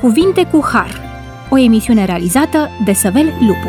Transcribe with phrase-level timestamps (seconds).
[0.00, 1.00] Cuvinte cu Har,
[1.50, 3.68] o emisiune realizată de Săvel Lupu.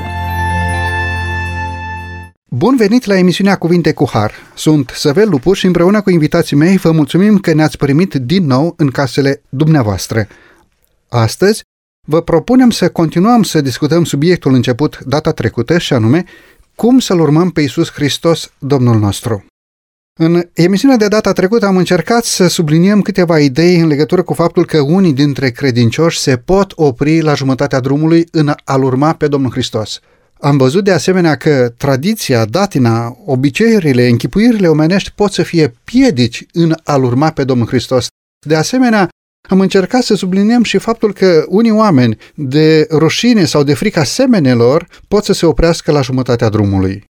[2.49, 4.31] Bun venit la emisiunea Cuvinte cu Har.
[4.55, 8.73] Sunt Săvel Lupu și împreună cu invitații mei vă mulțumim că ne-ați primit din nou
[8.77, 10.27] în casele dumneavoastră.
[11.09, 11.61] Astăzi
[12.07, 16.23] vă propunem să continuăm să discutăm subiectul început data trecută și anume
[16.75, 19.45] cum să-L urmăm pe Iisus Hristos, Domnul nostru.
[20.23, 24.65] În emisiunea de data trecută am încercat să subliniem câteva idei în legătură cu faptul
[24.65, 29.51] că unii dintre credincioși se pot opri la jumătatea drumului în a-L urma pe Domnul
[29.51, 29.99] Hristos.
[30.39, 36.75] Am văzut de asemenea că tradiția, datina, obiceiurile, închipuirile omenești pot să fie piedici în
[36.83, 38.07] a-L urma pe Domnul Hristos.
[38.45, 39.09] De asemenea,
[39.49, 44.87] am încercat să subliniem și faptul că unii oameni de rușine sau de frica semenelor
[45.07, 47.03] pot să se oprească la jumătatea drumului.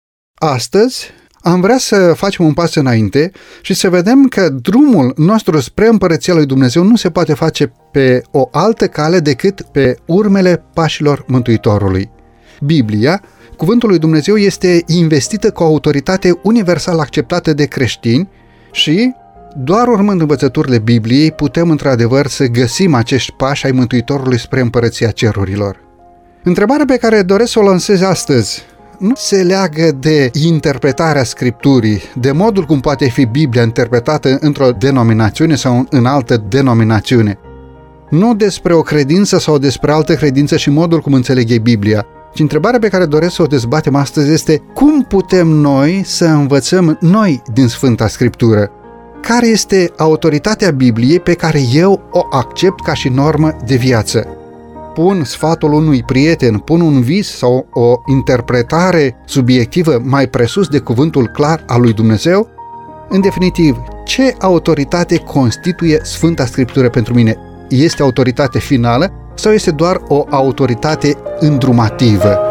[0.42, 5.88] Astăzi am vrea să facem un pas înainte și să vedem că drumul nostru spre
[5.88, 11.24] împărăția lui Dumnezeu nu se poate face pe o altă cale decât pe urmele pașilor
[11.28, 12.10] Mântuitorului.
[12.62, 13.22] Biblia,
[13.58, 18.30] cuvântul lui Dumnezeu, este investită cu o autoritate universal acceptată de creștini
[18.72, 19.14] și
[19.56, 25.80] doar urmând învățăturile Bibliei putem într-adevăr să găsim acești pași ai Mântuitorului spre împărăția cerurilor.
[26.44, 28.64] Întrebarea pe care doresc să o lansez astăzi
[29.00, 35.56] nu se leagă de interpretarea Scripturii, de modul cum poate fi Biblia interpretată într-o denominațiune
[35.56, 37.40] sau în altă denominațiune.
[38.10, 42.80] Nu despre o credință sau despre altă credință și modul cum înțelege Biblia, ci întrebarea
[42.80, 47.68] pe care doresc să o dezbatem astăzi este cum putem noi să învățăm noi din
[47.68, 48.72] Sfânta Scriptură?
[49.22, 54.39] Care este autoritatea Bibliei pe care eu o accept ca și normă de viață?
[54.94, 61.28] Pun sfatul unui prieten, pun un vis sau o interpretare subiectivă mai presus de cuvântul
[61.28, 62.50] clar al lui Dumnezeu?
[63.10, 67.36] În definitiv, ce autoritate constituie Sfânta Scriptură pentru mine?
[67.70, 72.49] Este autoritate finală sau este doar o autoritate îndrumativă?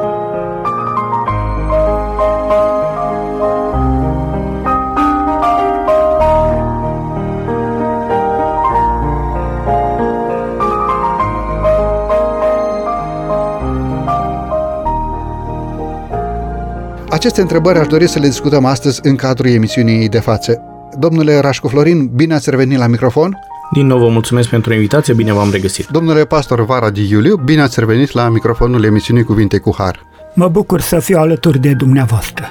[17.28, 20.61] Aceste întrebări aș dori să le discutăm astăzi în cadrul emisiunii de față.
[20.99, 23.39] Domnule Rașcu Florin, bine ați revenit la microfon.
[23.72, 25.87] Din nou vă mulțumesc pentru invitație, bine v-am regăsit.
[25.87, 30.00] Domnule pastor Vara Di Iuliu, bine ați revenit la microfonul emisiunii Cuvinte cu Har.
[30.34, 32.47] Mă bucur să fiu alături de dumneavoastră.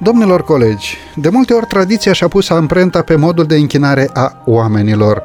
[0.00, 5.22] Domnilor colegi, de multe ori tradiția și-a pus amprenta pe modul de închinare a oamenilor.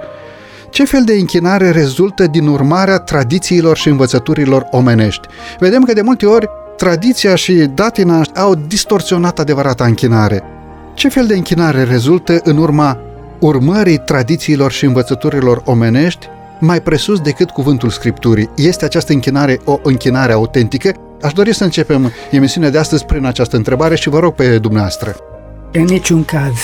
[0.69, 5.27] Ce fel de închinare rezultă din urmarea tradițiilor și învățăturilor omenești?
[5.59, 10.43] Vedem că de multe ori tradiția și datina au distorsionat adevărata închinare.
[10.93, 12.97] Ce fel de închinare rezultă în urma
[13.39, 16.27] urmării tradițiilor și învățăturilor omenești
[16.59, 18.49] mai presus decât cuvântul Scripturii?
[18.55, 20.93] Este această închinare o închinare autentică?
[21.21, 25.15] Aș dori să începem emisiunea de astăzi prin această întrebare și vă rog pe dumneavoastră.
[25.71, 26.55] În niciun caz,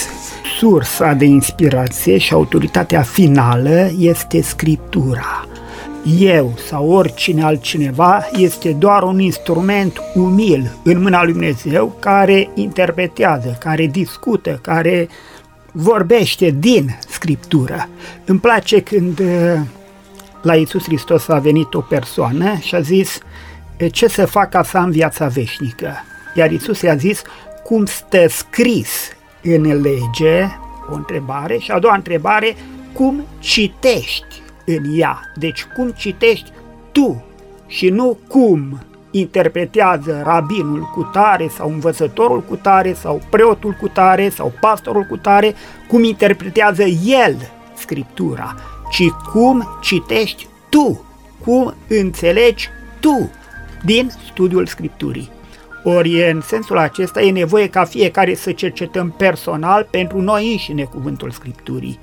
[0.60, 5.48] sursa de inspirație și autoritatea finală este Scriptura
[6.20, 13.58] eu sau oricine altcineva este doar un instrument umil în mâna lui Dumnezeu care interpretează,
[13.60, 15.10] care discută, care
[15.72, 17.90] vorbește din Scriptură.
[18.26, 19.60] Îmi place când uh,
[20.42, 23.20] la Iisus Hristos a venit o persoană și a zis
[23.92, 25.94] ce să fac ca să am viața veșnică.
[26.36, 27.22] Iar Iisus i-a zis
[27.64, 28.90] cum stă scris
[29.42, 30.48] în lege,
[30.90, 32.56] o întrebare, și a doua întrebare,
[32.94, 35.20] cum citești în ea.
[35.36, 36.52] Deci cum citești
[36.92, 37.24] tu
[37.68, 38.80] și nu cum
[39.12, 45.18] interpretează rabinul cu tare sau învățătorul cu tare sau preotul cu tare sau pastorul cu
[45.18, 45.56] tare,
[45.88, 48.56] cum interpretează el Scriptura,
[48.92, 51.06] ci cum citești tu,
[51.44, 52.70] cum înțelegi
[53.00, 53.32] tu
[53.86, 55.30] din studiul Scripturii.
[55.84, 61.32] Ori în sensul acesta e nevoie ca fiecare să cercetăm personal pentru noi înșine cuvântul
[61.32, 62.00] Scripturii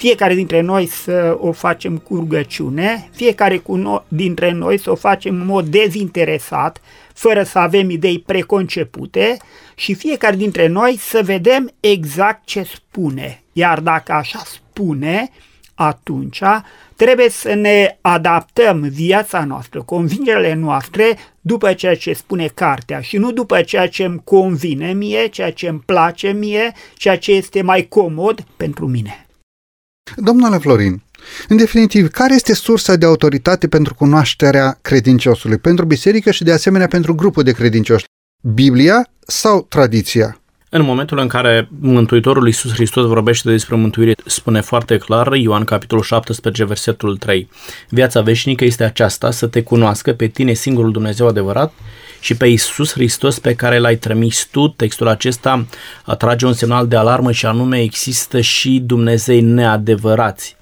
[0.00, 4.94] fiecare dintre noi să o facem cu rugăciune, fiecare cu no- dintre noi să o
[4.94, 6.80] facem în mod dezinteresat,
[7.14, 9.36] fără să avem idei preconcepute
[9.74, 13.42] și fiecare dintre noi să vedem exact ce spune.
[13.52, 15.30] Iar dacă așa spune,
[15.74, 16.42] atunci
[16.96, 23.32] trebuie să ne adaptăm viața noastră, convingerile noastre după ceea ce spune cartea și nu
[23.32, 27.86] după ceea ce îmi convine mie, ceea ce îmi place mie, ceea ce este mai
[27.88, 29.24] comod pentru mine.
[30.16, 31.02] Domnule Florin,
[31.48, 36.86] în definitiv, care este sursa de autoritate pentru cunoașterea credinciosului, pentru biserică și de asemenea
[36.86, 38.04] pentru grupul de credincioși?
[38.54, 40.39] Biblia sau tradiția?
[40.72, 46.04] În momentul în care Mântuitorul Iisus Hristos vorbește despre mântuire, spune foarte clar, Ioan capitolul
[46.04, 47.48] 17, versetul 3,
[47.88, 51.72] Viața veșnică este aceasta, să te cunoască pe tine singurul Dumnezeu adevărat
[52.20, 54.68] și pe Iisus Hristos pe care l-ai trimis tu.
[54.68, 55.66] Textul acesta
[56.04, 60.56] atrage un semnal de alarmă și anume există și Dumnezei neadevărați.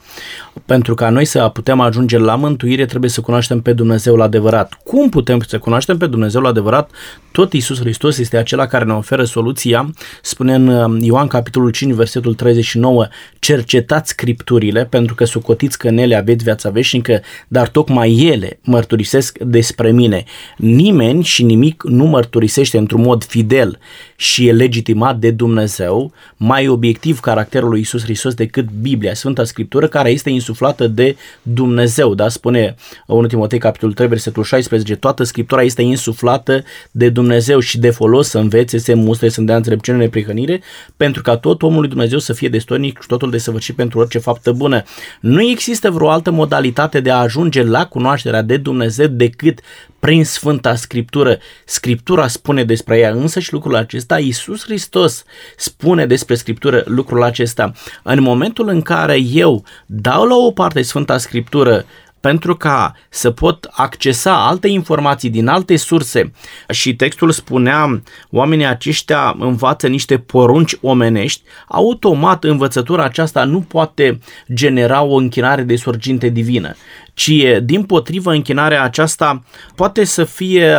[0.66, 4.80] Pentru ca noi să putem ajunge la mântuire, trebuie să cunoaștem pe Dumnezeul adevărat.
[4.84, 6.90] Cum putem să cunoaștem pe Dumnezeul adevărat?
[7.32, 9.92] Tot Isus Hristos este acela care ne oferă soluția.
[10.22, 13.06] Spune în uh, Ioan capitolul 5, versetul 39,
[13.38, 19.38] cercetați scripturile pentru că socotiți că în ele aveți viața veșnică, dar tocmai ele mărturisesc
[19.38, 20.24] despre mine.
[20.56, 23.78] Nimeni și nimic nu mărturisește într-un mod fidel
[24.16, 29.86] și e legitimat de Dumnezeu, mai obiectiv caracterul lui Isus Hristos decât Biblia, Sfânta Scriptură,
[29.88, 32.14] care este insuflată de Dumnezeu.
[32.14, 32.28] Da?
[32.28, 32.74] Spune
[33.06, 38.28] 1 Timotei capitolul 3, versetul 16, toată Scriptura este insuflată de Dumnezeu și de folos
[38.28, 40.62] să învețe, să mustre, să dea înțelepciune, neprihănire,
[40.96, 44.18] pentru ca tot omul lui Dumnezeu să fie destornic și totul de săvârșit pentru orice
[44.18, 44.82] faptă bună.
[45.20, 49.60] Nu există vreo altă modalitate de a ajunge la cunoașterea de Dumnezeu decât
[49.98, 51.38] prin Sfânta Scriptură.
[51.64, 55.24] Scriptura spune despre ea însă și lucrul acesta, Iisus Hristos
[55.56, 57.72] spune despre Scriptură lucrul acesta.
[58.02, 61.84] În momentul în care eu dau la o parte Sfânta Scriptură,
[62.20, 66.32] pentru ca să pot accesa alte informații din alte surse
[66.68, 74.18] și textul spunea oamenii aceștia învață niște porunci omenești, automat învățătura aceasta nu poate
[74.54, 76.74] genera o închinare de sorginte divină,
[77.18, 79.42] ci din potrivă închinarea aceasta
[79.74, 80.76] poate să fie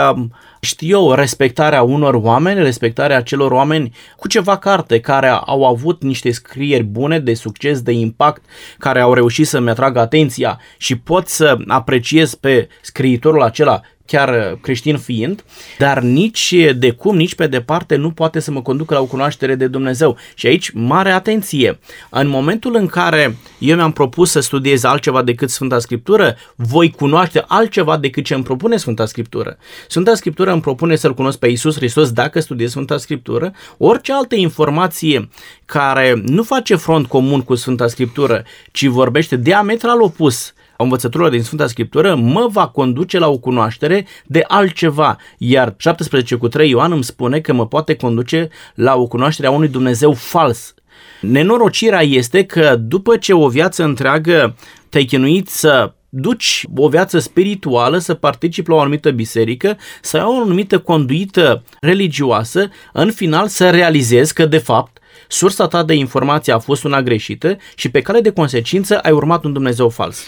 [0.62, 6.32] știu eu, respectarea unor oameni, respectarea celor oameni cu ceva carte care au avut niște
[6.32, 8.44] scrieri bune, de succes, de impact,
[8.78, 14.98] care au reușit să-mi atragă atenția și pot să apreciez pe scriitorul acela chiar creștin
[14.98, 15.44] fiind,
[15.78, 19.56] dar nici de cum, nici pe departe nu poate să mă conducă la o cunoaștere
[19.56, 20.18] de Dumnezeu.
[20.34, 21.80] Și aici, mare atenție!
[22.10, 27.44] În momentul în care eu mi-am propus să studiez altceva decât Sfânta Scriptură, voi cunoaște
[27.48, 29.58] altceva decât ce îmi propune Sfânta Scriptură.
[29.88, 33.54] Sfânta Scriptură îmi propune să-L cunosc pe Iisus Hristos dacă studiez Sfânta Scriptură.
[33.78, 35.30] Orice altă informație
[35.66, 40.54] care nu face front comun cu Sfânta Scriptură, ci vorbește diametral opus
[40.84, 45.18] învățăturilor din Sfânta Scriptură mă va conduce la o cunoaștere de altceva.
[45.38, 49.52] Iar 17 cu 3 Ioan îmi spune că mă poate conduce la o cunoaștere a
[49.52, 50.74] unui Dumnezeu fals.
[51.22, 54.56] Nenorocirea este că după ce o viață întreagă
[54.90, 60.24] te-ai chinuit să duci o viață spirituală, să participi la o anumită biserică, să ai
[60.24, 64.98] o anumită conduită religioasă, în final să realizezi că de fapt
[65.28, 69.44] sursa ta de informație a fost una greșită și pe cale de consecință ai urmat
[69.44, 70.26] un Dumnezeu fals.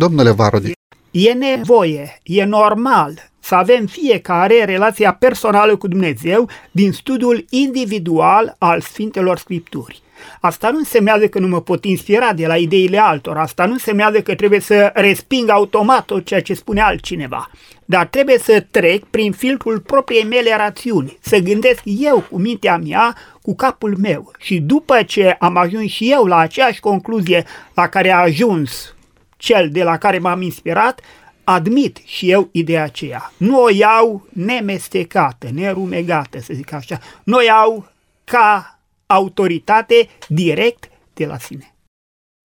[0.00, 0.72] Domnule Varodi.
[1.10, 8.80] E nevoie, e normal să avem fiecare relația personală cu Dumnezeu din studiul individual al
[8.80, 10.02] Sfintelor Scripturi.
[10.40, 14.20] Asta nu însemnează că nu mă pot inspira de la ideile altor, asta nu însemnează
[14.20, 17.50] că trebuie să resping automat tot ceea ce spune altcineva,
[17.84, 23.16] dar trebuie să trec prin filtrul propriei mele rațiuni, să gândesc eu cu mintea mea,
[23.42, 27.44] cu capul meu și după ce am ajuns și eu la aceeași concluzie
[27.74, 28.94] la care a ajuns
[29.40, 31.00] cel de la care m-am inspirat,
[31.44, 33.32] admit și eu ideea aceea.
[33.36, 36.98] Nu o iau nemestecată, nerumegată, să zic așa.
[37.24, 37.92] Nu o iau
[38.24, 41.74] ca autoritate direct de la sine.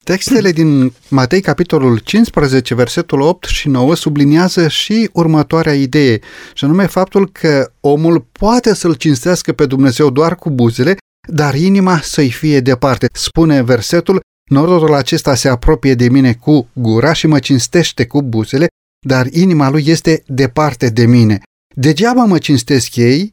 [0.04, 6.20] Textele din Matei, capitolul 15, versetul 8 și 9, subliniază și următoarea idee,
[6.54, 10.98] și anume faptul că omul poate să-L cinstească pe Dumnezeu doar cu buzele,
[11.28, 13.08] dar inima să-i fie departe.
[13.12, 14.20] Spune versetul,
[14.52, 18.68] Norodul acesta se apropie de mine cu gura și mă cinstește cu buzele,
[19.08, 21.42] dar inima lui este departe de mine.
[21.76, 23.32] Degeaba mă cinstesc ei,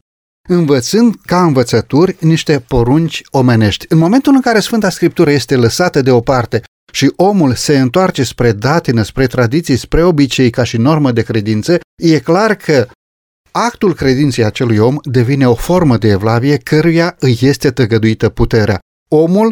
[0.49, 3.85] învățând ca învățături niște porunci omenești.
[3.89, 9.01] În momentul în care Sfânta Scriptură este lăsată deoparte și omul se întoarce spre datină,
[9.03, 12.87] spre tradiții, spre obicei ca și normă de credință, e clar că
[13.51, 18.79] actul credinței acelui om devine o formă de evlavie căruia îi este tăgăduită puterea.
[19.09, 19.51] Omul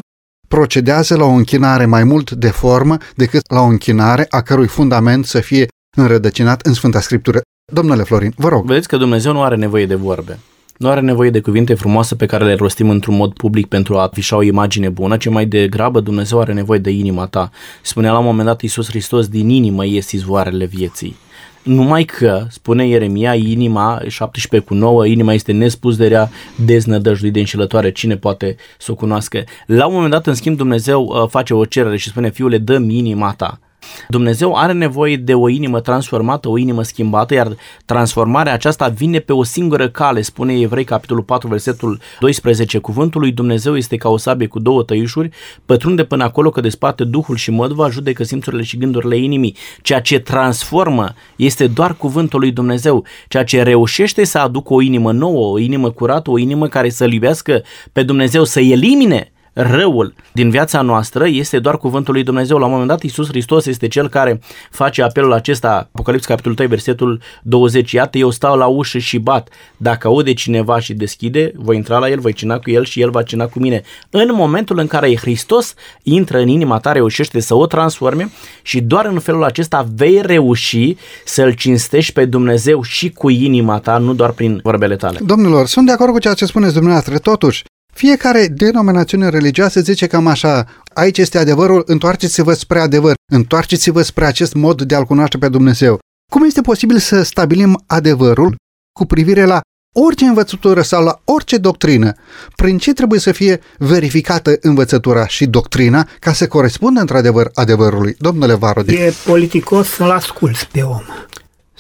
[0.56, 5.26] procedează la o închinare mai mult de formă decât la o închinare a cărui fundament
[5.26, 5.68] să fie
[5.98, 7.42] înrădăcinat în Sfânta Scriptură.
[7.74, 8.66] Domnule Florin, vă rog.
[8.66, 10.40] Vedeți că Dumnezeu nu are nevoie de vorbe.
[10.78, 14.02] Nu are nevoie de cuvinte frumoase pe care le rostim într-un mod public pentru a
[14.02, 17.50] afișa o imagine bună, ci mai degrabă Dumnezeu are nevoie de inima ta.
[17.82, 21.16] Spunea la un moment dat Iisus Hristos, din inimă ies izvoarele vieții.
[21.64, 26.30] Numai că, spune Ieremia, inima, 17 cu 9, inima este nespus de rea,
[26.66, 29.44] deznădăjduit de înșelătoare, cine poate să o cunoască.
[29.66, 32.98] La un moment dat, în schimb, Dumnezeu uh, face o cerere și spune, fiule, dă-mi
[32.98, 33.60] inima ta
[34.08, 39.34] Dumnezeu are nevoie de o inimă transformată, o inimă schimbată, iar transformarea aceasta vine pe
[39.34, 42.78] o singură cale, spune Evrei capitolul 4, versetul 12.
[42.78, 45.30] Cuvântul lui Dumnezeu este ca o sabie cu două tăișuri,
[45.66, 49.56] pătrunde până acolo că desparte Duhul și mădva, judecă simțurile și gândurile inimii.
[49.82, 55.12] Ceea ce transformă este doar cuvântul lui Dumnezeu, ceea ce reușește să aducă o inimă
[55.12, 57.62] nouă, o inimă curată, o inimă care să-L iubească
[57.92, 62.58] pe Dumnezeu, să elimine răul din viața noastră este doar cuvântul lui Dumnezeu.
[62.58, 64.42] La un moment dat Iisus Hristos este cel care
[64.72, 67.92] face apelul acesta, Apocalips capitolul 3, versetul 20.
[67.92, 69.50] Iată, eu stau la ușă și bat.
[69.78, 73.10] Dacă aude cineva și deschide, voi intra la el, voi cina cu el și el
[73.10, 73.82] va cina cu mine.
[74.10, 78.32] În momentul în care Hristos intră în inima ta, reușește să o transforme
[78.62, 83.98] și doar în felul acesta vei reuși să-L cinstești pe Dumnezeu și cu inima ta,
[83.98, 85.20] nu doar prin vorbele tale.
[85.26, 87.18] Domnilor, sunt de acord cu ceea ce spuneți dumneavoastră.
[87.18, 94.26] Totuși, fiecare denominațiune religioasă zice cam așa, aici este adevărul, întoarceți-vă spre adevăr, întoarceți-vă spre
[94.26, 96.00] acest mod de a-L cunoaște pe Dumnezeu.
[96.32, 98.56] Cum este posibil să stabilim adevărul
[99.00, 99.62] cu privire la
[99.96, 102.14] orice învățătură sau la orice doctrină?
[102.56, 108.16] Prin ce trebuie să fie verificată învățătura și doctrina ca să corespundă într-adevăr adevărului?
[108.20, 108.94] Domnule Varodi.
[108.94, 111.04] E politicos să-l asculți pe om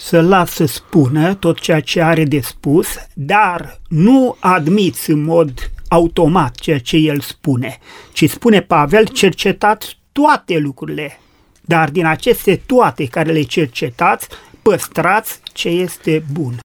[0.07, 5.71] să las să spună tot ceea ce are de spus, dar nu admiți în mod
[5.93, 7.77] automat ceea ce el spune,
[8.12, 11.19] ci spune Pavel, cercetați toate lucrurile,
[11.62, 14.27] dar din aceste toate care le cercetați,
[14.62, 16.60] păstrați ce este bun.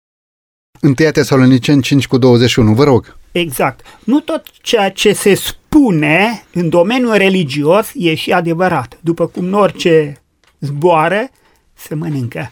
[0.81, 3.17] 1 Tesaloniceni 5 cu 21, vă rog.
[3.31, 3.85] Exact.
[4.03, 8.97] Nu tot ceea ce se spune în domeniul religios e și adevărat.
[9.01, 10.21] După cum orice
[10.59, 11.29] zboară,
[11.73, 12.51] se mănâncă.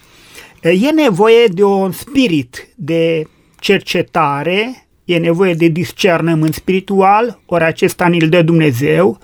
[0.61, 3.27] E nevoie de un spirit de
[3.59, 9.19] cercetare e nevoie de discernământ spiritual, ori acesta ni-l dă Dumnezeu,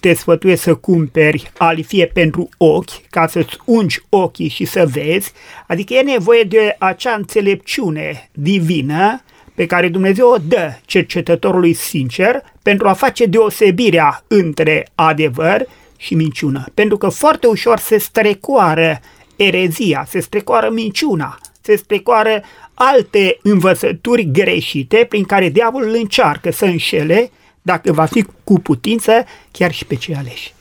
[0.00, 5.32] te sfătuie să cumperi alifie pentru ochi, ca să-ți ungi ochii și să vezi,
[5.66, 9.22] adică e nevoie de acea înțelepciune divină
[9.54, 16.64] pe care Dumnezeu o dă cercetătorului sincer pentru a face deosebirea între adevăr și minciună.
[16.74, 19.00] Pentru că foarte ușor se strecoară
[19.36, 22.42] erezia, se strecoară minciuna, se strecoară
[22.78, 27.30] alte învățături greșite prin care diavolul încearcă să înșele,
[27.62, 30.54] dacă va fi cu putință, chiar și pe cei aleși.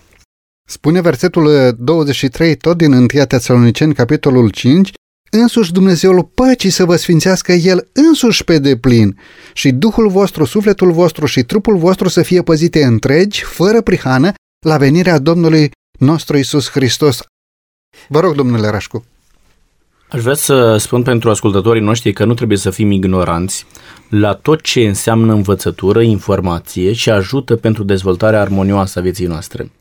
[0.69, 4.91] Spune versetul 23 tot din 1 Tesaloniceni, capitolul 5,
[5.31, 9.19] însuși Dumnezeul păcii să vă sfințească El însuși pe deplin
[9.53, 14.33] și Duhul vostru, sufletul vostru și trupul vostru să fie păzite întregi, fără prihană,
[14.65, 17.19] la venirea Domnului nostru Isus Hristos.
[18.07, 19.05] Vă rog, domnule Rașcu.
[20.09, 23.65] Aș vrea să spun pentru ascultătorii noștri că nu trebuie să fim ignoranți
[24.09, 29.71] la tot ce înseamnă învățătură, informație și ajută pentru dezvoltarea armonioasă a vieții noastre.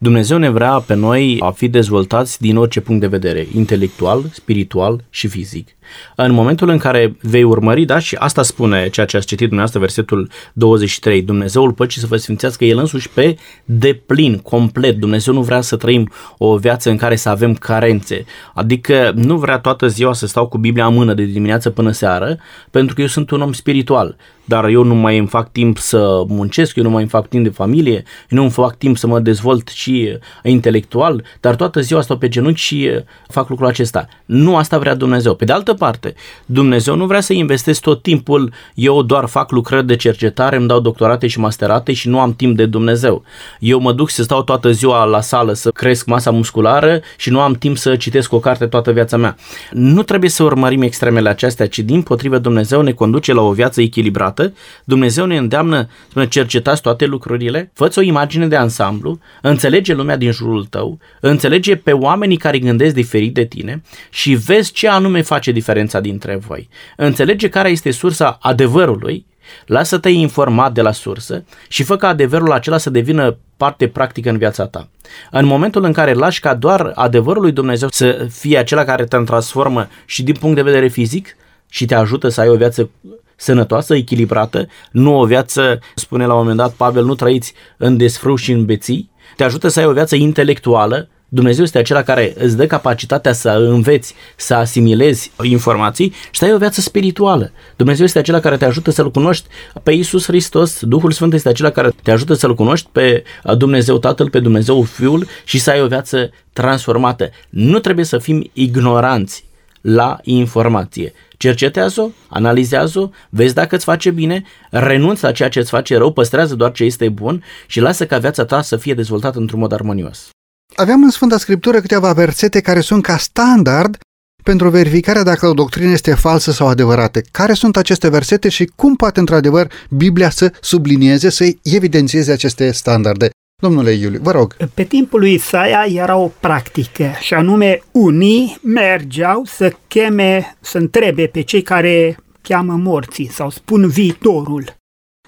[0.00, 5.04] Dumnezeu ne vrea pe noi a fi dezvoltați din orice punct de vedere, intelectual, spiritual
[5.10, 5.68] și fizic.
[6.16, 9.80] În momentul în care vei urmări, da, și asta spune ceea ce ați citit dumneavoastră,
[9.80, 14.96] versetul 23, Dumnezeul păcii să vă sfințească El însuși pe deplin, complet.
[14.96, 18.24] Dumnezeu nu vrea să trăim o viață în care să avem carențe.
[18.54, 22.38] Adică nu vrea toată ziua să stau cu Biblia în mână de dimineață până seară,
[22.70, 24.16] pentru că eu sunt un om spiritual
[24.48, 27.44] dar eu nu mai îmi fac timp să muncesc, eu nu mai îmi fac timp
[27.44, 31.80] de familie, eu nu îmi fac timp să mă dezvolt și uh, intelectual, dar toată
[31.80, 34.08] ziua stau pe genunchi și uh, fac lucrul acesta.
[34.24, 35.34] Nu asta vrea Dumnezeu.
[35.34, 36.14] Pe de altă parte,
[36.46, 40.80] Dumnezeu nu vrea să investesc tot timpul, eu doar fac lucrări de cercetare, îmi dau
[40.80, 43.22] doctorate și masterate și nu am timp de Dumnezeu.
[43.58, 47.40] Eu mă duc să stau toată ziua la sală să cresc masa musculară și nu
[47.40, 49.36] am timp să citesc o carte toată viața mea.
[49.70, 53.80] Nu trebuie să urmărim extremele acestea, ci din potrivă Dumnezeu ne conduce la o viață
[53.80, 54.54] echilibrată dată,
[54.84, 60.30] Dumnezeu ne îndeamnă să cercetați toate lucrurile, fă o imagine de ansamblu, înțelege lumea din
[60.30, 65.52] jurul tău, înțelege pe oamenii care gândesc diferit de tine și vezi ce anume face
[65.52, 66.68] diferența dintre voi.
[66.96, 69.26] Înțelege care este sursa adevărului,
[69.66, 74.38] lasă-te informat de la sursă și fă ca adevărul acela să devină parte practică în
[74.38, 74.88] viața ta.
[75.30, 79.16] În momentul în care lași ca doar adevărul lui Dumnezeu să fie acela care te
[79.16, 81.36] transformă și din punct de vedere fizic
[81.70, 82.90] și te ajută să ai o viață
[83.38, 88.36] sănătoasă, echilibrată, nu o viață, spune la un moment dat Pavel, nu trăiți în desfrâu
[88.36, 92.56] și în beții, te ajută să ai o viață intelectuală, Dumnezeu este acela care îți
[92.56, 97.52] dă capacitatea să înveți, să asimilezi informații și să ai o viață spirituală.
[97.76, 99.46] Dumnezeu este acela care te ajută să-L cunoști
[99.82, 103.22] pe Isus Hristos, Duhul Sfânt este acela care te ajută să-L cunoști pe
[103.56, 107.30] Dumnezeu Tatăl, pe Dumnezeu Fiul și să ai o viață transformată.
[107.48, 109.44] Nu trebuie să fim ignoranți
[109.80, 111.12] la informație.
[111.36, 116.54] Cercetează-o, analizează-o, vezi dacă îți face bine, renunță la ceea ce îți face rău, păstrează
[116.54, 120.28] doar ce este bun și lasă ca viața ta să fie dezvoltată într-un mod armonios.
[120.74, 123.96] Aveam în Sfânta Scriptură câteva versete care sunt ca standard
[124.42, 127.20] pentru verificarea dacă o doctrină este falsă sau adevărată.
[127.30, 133.30] Care sunt aceste versete și cum poate într-adevăr Biblia să sublinieze, să evidențieze aceste standarde?
[133.62, 134.56] Domnule Iuliu, vă rog.
[134.74, 141.26] Pe timpul lui Isaia era o practică și anume unii mergeau să cheme, să întrebe
[141.26, 144.76] pe cei care cheamă morții sau spun viitorul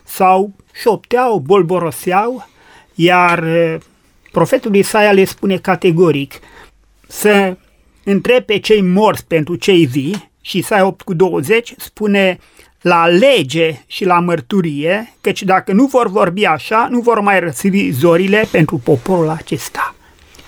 [0.05, 2.49] sau șopteau, bolboroseau,
[2.95, 3.45] iar
[4.33, 6.35] profetul Isaia le spune categoric
[7.09, 7.57] să
[8.05, 12.39] întrebe pe cei morți pentru cei vii și Isaia 8 cu 20 spune
[12.81, 17.91] la lege și la mărturie, căci dacă nu vor vorbi așa, nu vor mai răsări
[17.91, 19.95] zorile pentru poporul acesta.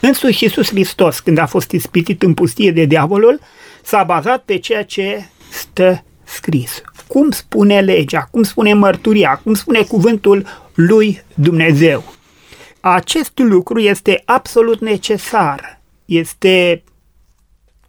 [0.01, 3.41] Însuși Iisus Hristos, când a fost ispitit în pustie de diavolul,
[3.83, 6.83] s-a bazat pe ceea ce stă scris.
[7.07, 12.15] Cum spune legea, cum spune mărturia, cum spune cuvântul lui Dumnezeu.
[12.81, 16.83] Acest lucru este absolut necesar, este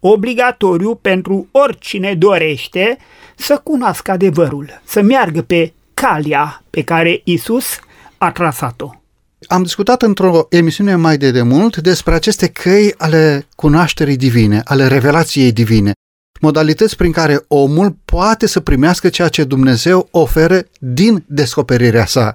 [0.00, 2.98] obligatoriu pentru oricine dorește
[3.36, 7.64] să cunoască adevărul, să meargă pe calea pe care Isus
[8.18, 8.90] a trasat-o.
[9.48, 15.52] Am discutat într-o emisiune mai de demult despre aceste căi ale cunoașterii divine, ale revelației
[15.52, 15.92] divine,
[16.40, 22.34] modalități prin care omul poate să primească ceea ce Dumnezeu oferă din descoperirea sa.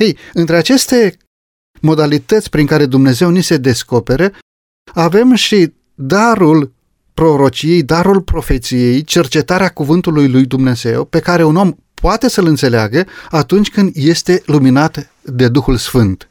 [0.00, 1.16] Ei, între aceste
[1.80, 4.32] modalități prin care Dumnezeu ni se descoperă,
[4.94, 6.72] avem și darul
[7.16, 13.70] prorociei, darul profeției, cercetarea cuvântului lui Dumnezeu, pe care un om poate să-l înțeleagă atunci
[13.70, 16.28] când este luminat de Duhul Sfânt.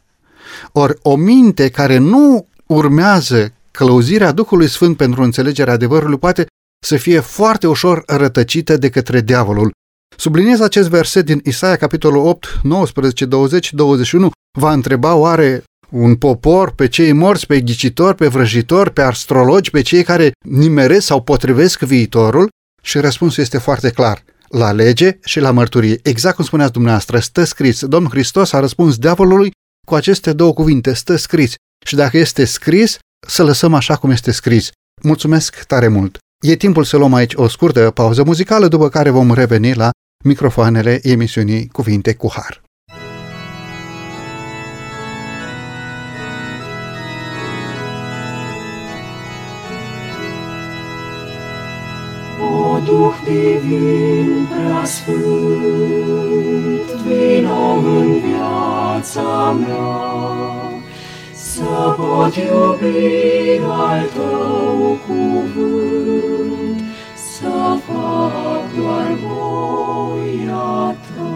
[0.71, 6.45] Ori o minte care nu urmează călăuzirea Duhului Sfânt pentru înțelegerea adevărului poate
[6.85, 9.71] să fie foarte ușor rătăcită de către diavolul.
[10.17, 14.31] Subliniez acest verset din Isaia, capitolul 8, 19, 20, 21.
[14.59, 15.63] Va întreba oare
[15.95, 21.05] un popor, pe cei morți, pe ghicitori, pe vrăjitori, pe astrologi, pe cei care nimeresc
[21.05, 22.49] sau potrivesc viitorul?
[22.81, 24.23] Și răspunsul este foarte clar.
[24.47, 25.99] La lege și la mărturie.
[26.03, 27.85] Exact cum spuneați dumneavoastră, stă scris.
[27.85, 29.51] Domnul Hristos a răspuns diavolului
[29.87, 31.53] cu aceste două cuvinte, stă scris.
[31.85, 32.97] Și dacă este scris,
[33.27, 34.69] să lăsăm așa cum este scris.
[35.01, 36.17] Mulțumesc tare mult!
[36.45, 39.89] E timpul să luăm aici o scurtă pauză muzicală, după care vom reveni la
[40.23, 42.64] microfoanele emisiunii Cuvinte cu Har.
[52.95, 55.17] Duh divin preasfânt,
[57.03, 59.95] vino în viața mea,
[61.33, 66.79] să pot iubi al tău cuvânt,
[67.15, 67.55] să
[67.85, 71.35] fac doar voia ta.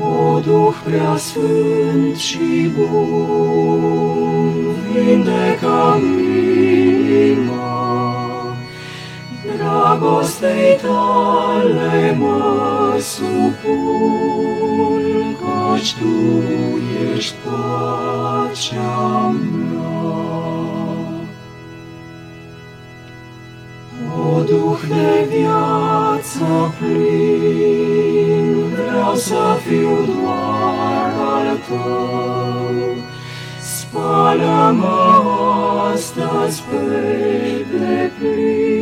[0.00, 4.54] O Duh preasfânt și bun,
[4.92, 6.71] vindecă-mi
[9.82, 13.42] dragostei tale mă supun,
[15.40, 16.14] căci Tu
[17.14, 20.20] ești pacea mea.
[24.18, 32.94] O Duh de viață plin, vreau să fiu doar al Tău,
[33.60, 34.96] spală-mă
[35.92, 36.76] astăzi pe
[37.70, 38.81] deplin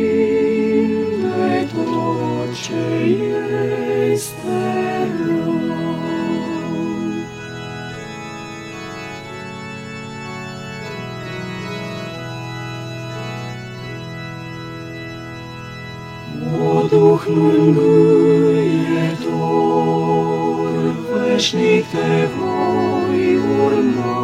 [16.91, 20.71] Duch mângâie Dor,
[21.11, 24.19] veșnic te voi urma.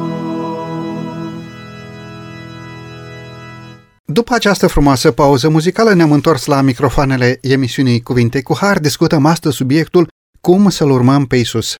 [4.05, 8.79] După această frumoasă pauză muzicală ne-am întors la microfoanele emisiunii Cuvinte cu Har.
[8.79, 10.07] Discutăm astăzi subiectul
[10.41, 11.75] Cum să-L urmăm pe Isus.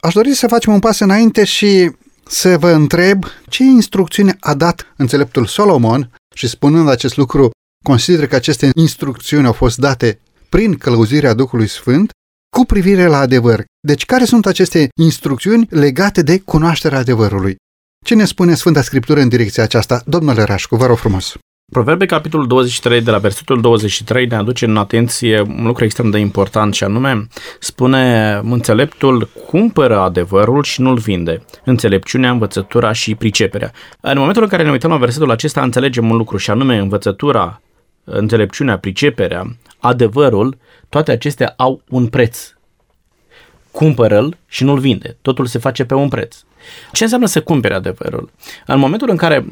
[0.00, 1.90] Aș dori să facem un pas înainte și
[2.26, 7.50] să vă întreb ce instrucțiune a dat înțeleptul Solomon și spunând acest lucru,
[7.84, 12.10] consider că aceste instrucțiuni au fost date prin călăuzirea Duhului Sfânt
[12.56, 13.64] cu privire la adevăr.
[13.80, 17.56] Deci care sunt aceste instrucțiuni legate de cunoașterea adevărului?
[18.04, 20.02] Ce ne spune Sfânta Scriptură în direcția aceasta?
[20.06, 21.34] Domnule Rașcu, vă rog frumos.
[21.72, 26.18] Proverbe, capitolul 23, de la versetul 23, ne aduce în atenție un lucru extrem de
[26.18, 27.26] important și anume,
[27.60, 31.42] spune, înțeleptul cumpără adevărul și nu-l vinde.
[31.64, 33.72] Înțelepciunea, învățătura și priceperea.
[34.00, 37.62] În momentul în care ne uităm la versetul acesta, înțelegem un lucru și anume, învățătura,
[38.04, 40.56] înțelepciunea, priceperea, adevărul,
[40.88, 42.54] toate acestea au un preț.
[43.70, 45.16] Cumpără-l și nu-l vinde.
[45.22, 46.36] Totul se face pe un preț.
[46.92, 48.30] Ce înseamnă să cumpere adevărul?
[48.66, 49.46] În momentul în care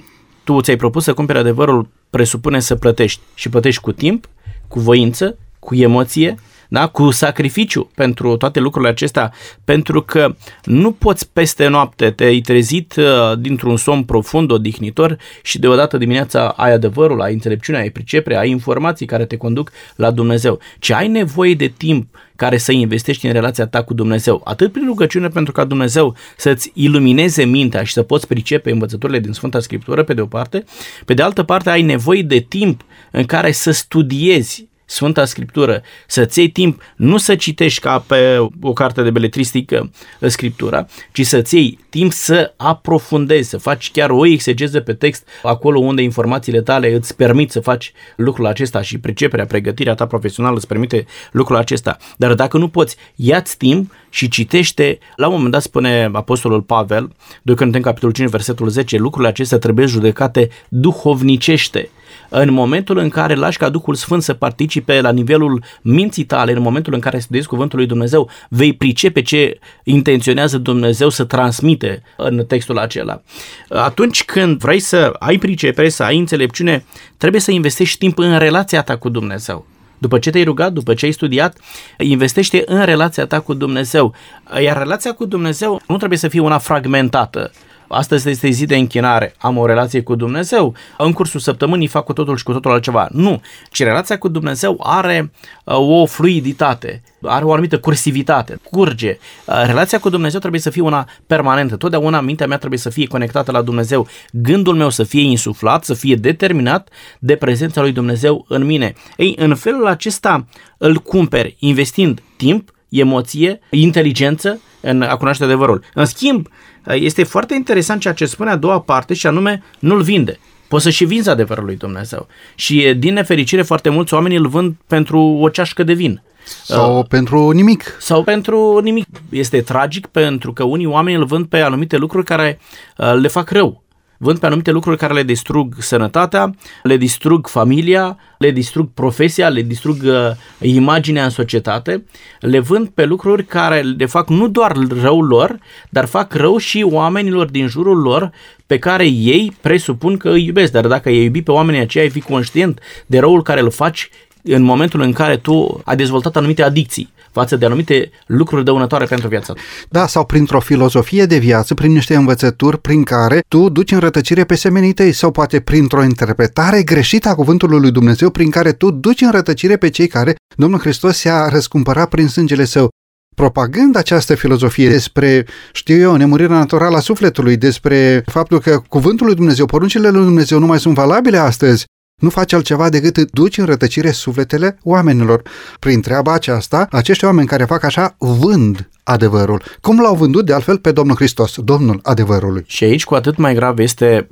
[0.44, 4.28] tu ți-ai propus să cumperi adevărul, presupune să plătești și plătești cu timp,
[4.68, 6.34] cu voință, cu emoție,
[6.72, 6.86] da?
[6.86, 9.32] cu sacrificiu pentru toate lucrurile acestea,
[9.64, 15.96] pentru că nu poți peste noapte, te-ai trezit uh, dintr-un somn profund, odihnitor și deodată
[15.96, 20.90] dimineața ai adevărul, ai înțelepciunea, ai pricepere, ai informații care te conduc la Dumnezeu, ci
[20.90, 25.28] ai nevoie de timp care să investești în relația ta cu Dumnezeu, atât prin rugăciune
[25.28, 30.14] pentru ca Dumnezeu să-ți ilumineze mintea și să poți pricepe învățăturile din Sfânta Scriptură, pe
[30.14, 30.64] de o parte,
[31.04, 36.38] pe de altă parte ai nevoie de timp în care să studiezi Sfânta Scriptură, să-ți
[36.38, 41.78] iei timp nu să citești ca pe o carte de beletristică Scriptura, ci să-ți iei
[41.88, 47.16] timp să aprofundezi, să faci chiar o exegeză pe text acolo unde informațiile tale îți
[47.16, 51.96] permit să faci lucrul acesta și priceperea, pregătirea ta profesională îți permite lucrul acesta.
[52.16, 57.12] Dar dacă nu poți, ia-ți timp și citește, la un moment dat spune Apostolul Pavel,
[57.42, 61.90] 2 Corinteni capitolul 5, versetul 10, lucrurile acestea trebuie judecate duhovnicește
[62.34, 66.62] în momentul în care lași ca Duhul Sfânt să participe la nivelul minții tale, în
[66.62, 72.44] momentul în care studiezi Cuvântul lui Dumnezeu, vei pricepe ce intenționează Dumnezeu să transmite în
[72.46, 73.22] textul acela.
[73.68, 76.84] Atunci când vrei să ai pricepere, să ai înțelepciune,
[77.16, 79.66] trebuie să investești timp în relația ta cu Dumnezeu.
[79.98, 81.58] După ce te-ai rugat, după ce ai studiat,
[81.98, 84.14] investește în relația ta cu Dumnezeu.
[84.62, 87.50] Iar relația cu Dumnezeu nu trebuie să fie una fragmentată
[87.92, 92.12] astăzi este zi de închinare, am o relație cu Dumnezeu, în cursul săptămânii fac cu
[92.12, 93.08] totul și cu totul altceva.
[93.10, 95.32] Nu, ci relația cu Dumnezeu are
[95.64, 99.18] uh, o fluiditate, are o anumită cursivitate, curge.
[99.46, 101.76] Uh, relația cu Dumnezeu trebuie să fie una permanentă.
[101.76, 104.06] Totdeauna mintea mea trebuie să fie conectată la Dumnezeu.
[104.32, 108.94] Gândul meu să fie insuflat, să fie determinat de prezența lui Dumnezeu în mine.
[109.16, 110.46] Ei, în felul acesta
[110.78, 115.84] îl cumperi investind timp, emoție, inteligență în a cunoaște adevărul.
[115.94, 116.48] În schimb,
[116.86, 120.38] este foarte interesant ceea ce spune a doua parte și anume nu-l vinde.
[120.68, 122.26] Poți să și vinzi adevărul lui Dumnezeu.
[122.54, 126.22] Și din nefericire foarte mulți oameni îl vând pentru o ceașcă de vin.
[126.64, 127.96] Sau uh, pentru nimic.
[128.00, 129.06] Sau pentru nimic.
[129.28, 132.58] Este tragic pentru că unii oameni îl vând pe anumite lucruri care
[132.96, 133.81] uh, le fac rău
[134.22, 139.62] vând pe anumite lucruri care le distrug sănătatea, le distrug familia, le distrug profesia, le
[139.62, 140.30] distrug uh,
[140.60, 142.04] imaginea în societate,
[142.40, 145.58] le vând pe lucruri care le fac nu doar rău lor,
[145.88, 148.30] dar fac rău și oamenilor din jurul lor
[148.66, 150.72] pe care ei presupun că îi iubesc.
[150.72, 154.10] Dar dacă ei iubi pe oamenii aceia, ai fi conștient de răul care îl faci
[154.42, 159.28] în momentul în care tu ai dezvoltat anumite adicții față de anumite lucruri dăunătoare pentru
[159.28, 159.60] viața ta.
[159.88, 164.44] Da, sau printr-o filozofie de viață, prin niște învățături prin care tu duci în rătăcire
[164.44, 168.90] pe semenii tăi sau poate printr-o interpretare greșită a cuvântului lui Dumnezeu prin care tu
[168.90, 172.88] duci în rătăcire pe cei care Domnul Hristos i-a răscumpărat prin sângele său
[173.34, 179.34] propagând această filozofie despre, știu eu, nemurirea naturală a sufletului, despre faptul că cuvântul lui
[179.34, 181.84] Dumnezeu, poruncile lui Dumnezeu nu mai sunt valabile astăzi,
[182.22, 185.42] nu face altceva decât duci în rătăcire sufletele oamenilor.
[185.78, 189.62] Prin treaba aceasta, acești oameni care fac așa vând adevărul.
[189.80, 192.64] Cum l-au vândut de altfel pe Domnul Hristos, Domnul adevărului.
[192.66, 194.28] Și aici cu atât mai grav este,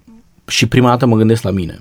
[0.47, 1.81] și prima dată mă gândesc la mine,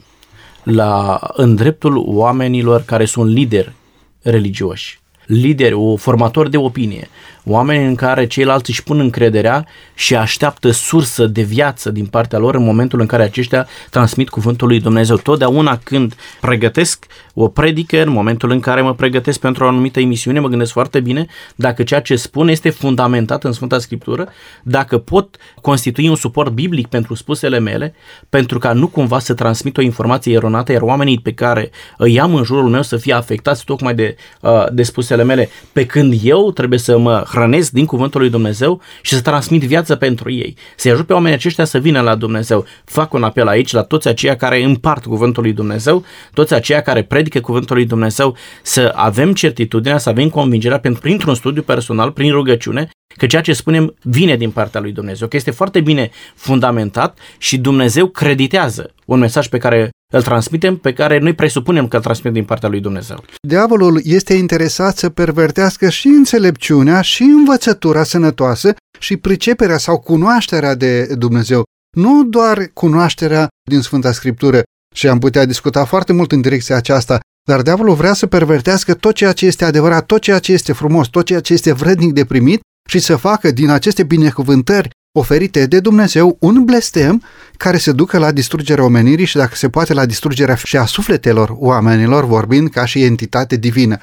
[0.63, 3.73] la în dreptul oamenilor care sunt lideri
[4.21, 7.09] religioși lideri, o formator de opinie,
[7.49, 12.55] oameni în care ceilalți își pun încrederea și așteaptă sursă de viață din partea lor
[12.55, 15.17] în momentul în care aceștia transmit cuvântul lui Dumnezeu.
[15.17, 20.39] Totdeauna când pregătesc o predică, în momentul în care mă pregătesc pentru o anumită emisiune,
[20.39, 24.27] mă gândesc foarte bine dacă ceea ce spun este fundamentat în Sfânta Scriptură,
[24.63, 27.93] dacă pot constitui un suport biblic pentru spusele mele,
[28.29, 32.35] pentru ca nu cumva să transmit o informație eronată, iar oamenii pe care îi am
[32.35, 36.51] în jurul meu să fie afectați tocmai de, uh, de spusele mele, pe când eu
[36.51, 40.55] trebuie să mă hrănesc din cuvântul lui Dumnezeu și să transmit viață pentru ei.
[40.75, 42.65] Să-i ajut pe oamenii aceștia să vină la Dumnezeu.
[42.85, 47.03] Fac un apel aici la toți aceia care împart cuvântul lui Dumnezeu, toți aceia care
[47.03, 52.31] predică cuvântul lui Dumnezeu, să avem certitudinea, să avem convingerea pentru, printr-un studiu personal, prin
[52.31, 57.17] rugăciune, că ceea ce spunem vine din partea lui Dumnezeu, că este foarte bine fundamentat
[57.37, 62.01] și Dumnezeu creditează un mesaj pe care îl transmitem, pe care noi presupunem că îl
[62.01, 63.23] transmitem din partea lui Dumnezeu.
[63.47, 71.05] Diavolul este interesat să pervertească și înțelepciunea și învățătura sănătoasă și priceperea sau cunoașterea de
[71.05, 71.63] Dumnezeu.
[71.97, 74.61] Nu doar cunoașterea din Sfânta Scriptură,
[74.95, 77.19] și am putea discuta foarte mult în direcția aceasta,
[77.49, 81.07] dar diavolul vrea să pervertească tot ceea ce este adevărat, tot ceea ce este frumos,
[81.07, 85.79] tot ceea ce este vrednic de primit și să facă din aceste binecuvântări oferite de
[85.79, 87.23] Dumnezeu un blestem
[87.57, 91.55] care se ducă la distrugerea omenirii și dacă se poate la distrugerea și a sufletelor
[91.55, 93.97] oamenilor, vorbind ca și entitate divină.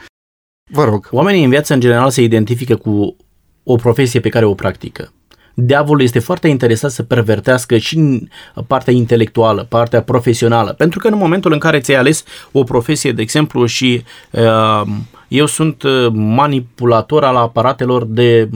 [0.70, 1.08] Vă rog.
[1.10, 3.16] Oamenii în viață în general se identifică cu
[3.64, 5.12] o profesie pe care o practică.
[5.58, 8.28] Diavolul este foarte interesat să pervertească și
[8.66, 13.22] partea intelectuală, partea profesională, pentru că în momentul în care ți-ai ales o profesie, de
[13.22, 14.82] exemplu, și uh,
[15.28, 18.48] eu sunt uh, manipulator al aparatelor de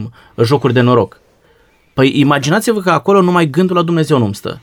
[0.43, 1.20] jocuri de noroc.
[1.95, 4.61] Păi imaginați-vă că acolo numai gândul la Dumnezeu nu-mi stă.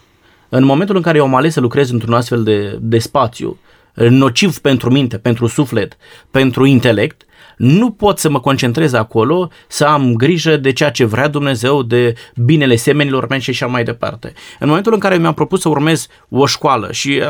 [0.50, 3.58] În momentul în care eu am ales să lucrez într-un astfel de, de spațiu,
[3.94, 5.98] nociv pentru minte, pentru suflet,
[6.32, 7.22] pentru intelect,
[7.58, 12.14] nu pot să mă concentrez acolo, să am grijă de ceea ce vrea Dumnezeu, de
[12.36, 14.34] binele semenilor mei și așa mai departe.
[14.60, 17.22] În momentul în care mi-am propus să urmez o școală și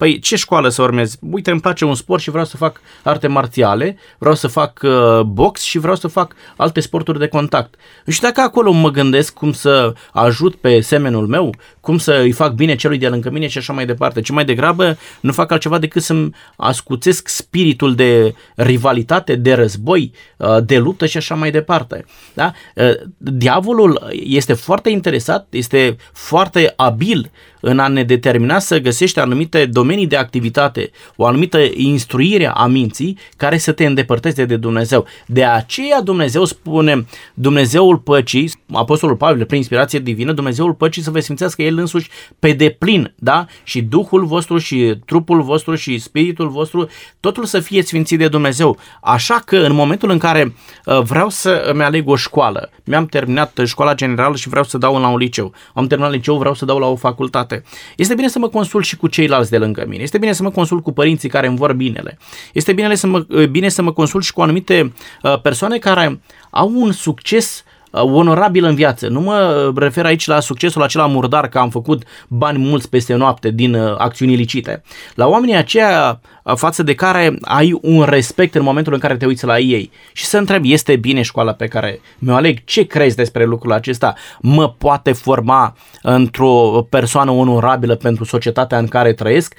[0.00, 1.16] Păi ce școală să urmez?
[1.30, 5.20] Uite, îmi place un sport și vreau să fac arte marțiale, vreau să fac uh,
[5.20, 7.74] box și vreau să fac alte sporturi de contact.
[8.06, 12.52] Și dacă acolo mă gândesc cum să ajut pe semenul meu, cum să îi fac
[12.52, 15.78] bine celui de lângă mine și așa mai departe, ci mai degrabă nu fac altceva
[15.78, 22.04] decât să-mi ascuțesc spiritul de rivalitate, de război, uh, de luptă și așa mai departe.
[22.34, 22.52] Da?
[22.74, 29.66] Uh, diavolul este foarte interesat, este foarte abil în a ne determina să găsești anumite
[29.66, 35.06] domenii de activitate, o anumită instruire a minții care să te îndepărteze de Dumnezeu.
[35.26, 41.20] De aceea Dumnezeu spune, Dumnezeul păcii, Apostolul Pavel, prin inspirație divină, Dumnezeul păcii să vă
[41.20, 43.46] simțească El însuși pe deplin, da?
[43.62, 46.88] Și Duhul vostru și trupul vostru și spiritul vostru,
[47.20, 48.78] totul să fie sfințit de Dumnezeu.
[49.02, 53.60] Așa că în momentul în care uh, vreau să îmi aleg o școală, mi-am terminat
[53.64, 56.78] școala generală și vreau să dau la un liceu, am terminat liceu, vreau să dau
[56.78, 57.62] la o facultate, departe.
[57.96, 60.02] Este bine să mă consult și cu ceilalți de lângă mine.
[60.02, 62.18] Este bine să mă consult cu părinții care îmi vor binele.
[62.52, 66.72] Este bine să mă, bine să mă consult și cu anumite uh, persoane care au
[66.74, 69.08] un succes uh, onorabil în viață.
[69.08, 73.50] Nu mă refer aici la succesul acela murdar că am făcut bani mulți peste noapte
[73.50, 74.82] din uh, acțiuni ilicite.
[75.14, 76.20] La oamenii aceia
[76.54, 80.24] față de care ai un respect în momentul în care te uiți la ei și
[80.24, 82.64] să întrebi, este bine școala pe care mi-o aleg?
[82.64, 84.14] Ce crezi despre lucrul acesta?
[84.40, 89.54] Mă poate forma într-o persoană onorabilă pentru societatea în care trăiesc?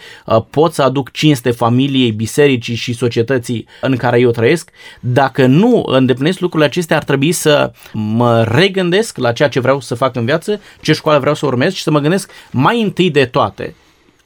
[0.49, 4.69] Pot să aduc cinste familiei, bisericii și societății în care eu trăiesc?
[4.99, 7.71] Dacă nu îndeplinesc lucrurile acestea, ar trebui să
[8.21, 11.73] mă regândesc la ceea ce vreau să fac în viață, ce școală vreau să urmez
[11.73, 13.75] și să mă gândesc mai întâi de toate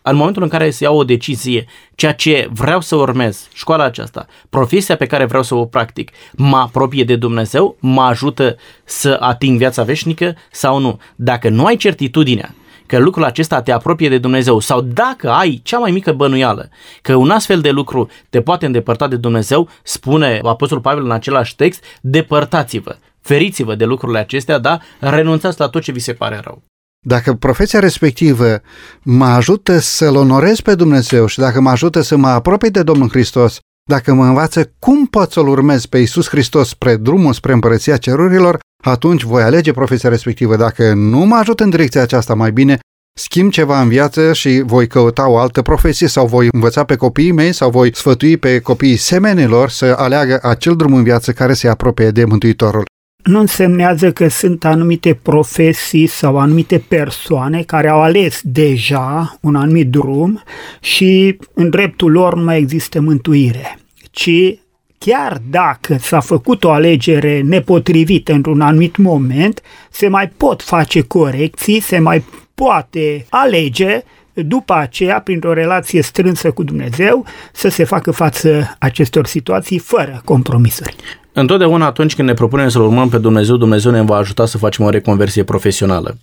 [0.07, 4.25] în momentul în care se ia o decizie, ceea ce vreau să urmez, școala aceasta,
[4.49, 9.57] profesia pe care vreau să o practic, mă apropie de Dumnezeu, mă ajută să ating
[9.57, 10.99] viața veșnică sau nu.
[11.15, 12.55] Dacă nu ai certitudinea
[12.85, 16.69] că lucrul acesta te apropie de Dumnezeu sau dacă ai cea mai mică bănuială
[17.01, 21.55] că un astfel de lucru te poate îndepărta de Dumnezeu, spune Apostolul Pavel în același
[21.55, 24.79] text, depărtați-vă, feriți-vă de lucrurile acestea, da?
[24.99, 26.63] Renunțați la tot ce vi se pare rău.
[27.07, 28.61] Dacă profesia respectivă
[29.03, 33.09] mă ajută să-L onorez pe Dumnezeu și dacă mă ajută să mă apropii de Domnul
[33.09, 33.59] Hristos,
[33.89, 38.59] dacă mă învață cum pot să-L urmez pe Iisus Hristos spre drumul spre împărăția cerurilor,
[38.83, 40.55] atunci voi alege profesia respectivă.
[40.55, 42.79] Dacă nu mă ajută în direcția aceasta mai bine,
[43.19, 47.31] schimb ceva în viață și voi căuta o altă profesie sau voi învăța pe copiii
[47.31, 51.67] mei sau voi sfătui pe copiii semenilor să aleagă acel drum în viață care se
[51.67, 52.83] apropie de Mântuitorul
[53.25, 59.89] nu însemnează că sunt anumite profesii sau anumite persoane care au ales deja un anumit
[59.89, 60.43] drum
[60.79, 63.79] și în dreptul lor nu mai există mântuire,
[64.11, 64.57] ci
[64.97, 69.61] chiar dacă s-a făcut o alegere nepotrivită într-un anumit moment,
[69.91, 72.23] se mai pot face corecții, se mai
[72.55, 74.01] poate alege
[74.33, 80.95] după aceea, printr-o relație strânsă cu Dumnezeu, să se facă față acestor situații fără compromisuri.
[81.37, 84.85] Întotdeauna atunci când ne propunem să-L urmăm pe Dumnezeu, Dumnezeu ne va ajuta să facem
[84.85, 86.17] o reconversie profesională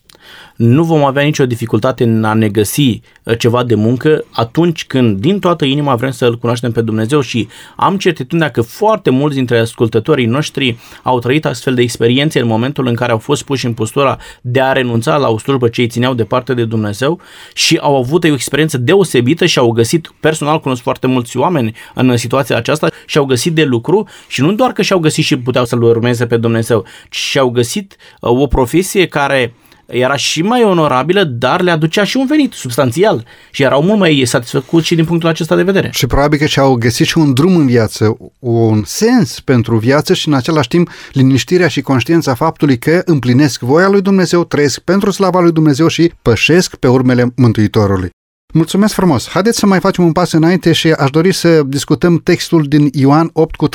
[0.56, 5.18] nu vom avea nicio dificultate în a ne găsi uh, ceva de muncă atunci când
[5.18, 9.58] din toată inima vrem să-L cunoaștem pe Dumnezeu și am certitudinea că foarte mulți dintre
[9.58, 13.72] ascultătorii noștri au trăit astfel de experiențe în momentul în care au fost puși în
[13.72, 17.20] postura de a renunța la o slujbă ce îi țineau departe de Dumnezeu
[17.54, 22.16] și au avut o experiență deosebită și au găsit, personal cunosc foarte mulți oameni în
[22.16, 25.64] situația aceasta și au găsit de lucru și nu doar că și-au găsit și puteau
[25.64, 29.54] să-L urmeze pe Dumnezeu, ci și-au găsit uh, o profesie care
[29.92, 34.22] era și mai onorabilă, dar le aducea și un venit substanțial și erau mult mai
[34.26, 35.90] satisfăcuți și din punctul acesta de vedere.
[35.92, 40.28] Și probabil că și-au găsit și un drum în viață, un sens pentru viață și
[40.28, 45.40] în același timp liniștirea și conștiința faptului că împlinesc voia lui Dumnezeu, trăiesc pentru slava
[45.40, 48.10] lui Dumnezeu și pășesc pe urmele Mântuitorului.
[48.54, 49.28] Mulțumesc frumos!
[49.28, 53.30] Haideți să mai facem un pas înainte și aș dori să discutăm textul din Ioan
[53.32, 53.70] 8 cu 31-32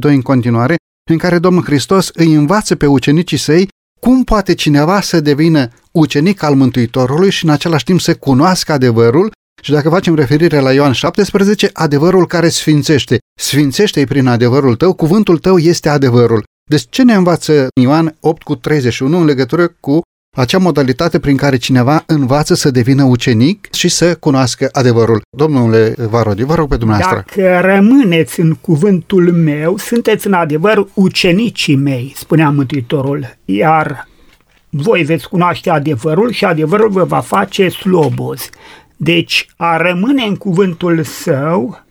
[0.00, 0.76] în continuare,
[1.10, 3.68] în care Domnul Hristos îi învață pe ucenicii săi
[4.08, 9.32] cum poate cineva să devină ucenic al Mântuitorului și în același timp să cunoască adevărul
[9.62, 13.18] și dacă facem referire la Ioan 17, adevărul care sfințește.
[13.40, 16.44] Sfințește-i prin adevărul tău, cuvântul tău este adevărul.
[16.70, 20.00] Deci ce ne învață Ioan 8 cu 31 în legătură cu
[20.38, 25.22] acea modalitate prin care cineva învață să devină ucenic și să cunoască adevărul.
[25.30, 27.24] Domnule Varodi, vă rog pe dumneavoastră.
[27.26, 34.08] Dacă rămâneți în cuvântul meu, sunteți în adevăr ucenicii mei, spunea Mântuitorul, iar
[34.70, 38.50] voi veți cunoaște adevărul și adevărul vă va face slobozi.
[38.96, 41.86] Deci a rămâne în cuvântul său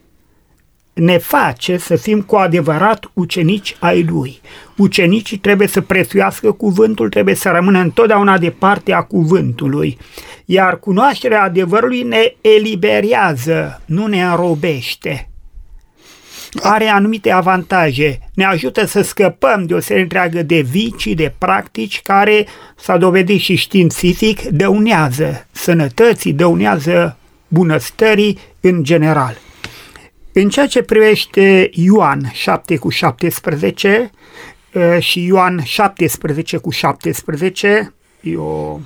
[0.97, 4.41] ne face să fim cu adevărat ucenici ai lui.
[4.77, 9.97] Ucenicii trebuie să prețuiască cuvântul, trebuie să rămână întotdeauna de partea cuvântului.
[10.45, 15.29] Iar cunoașterea adevărului ne eliberează, nu ne înrobește.
[16.61, 18.19] Are anumite avantaje.
[18.33, 23.39] Ne ajută să scăpăm de o serie întreagă de vicii, de practici care s-a dovedit
[23.39, 29.37] și științific dăunează sănătății, dăunează bunăstării în general.
[30.39, 34.11] În ceea ce privește Ioan 7 cu 17
[34.99, 38.79] și Ioan 17 cu 17, e o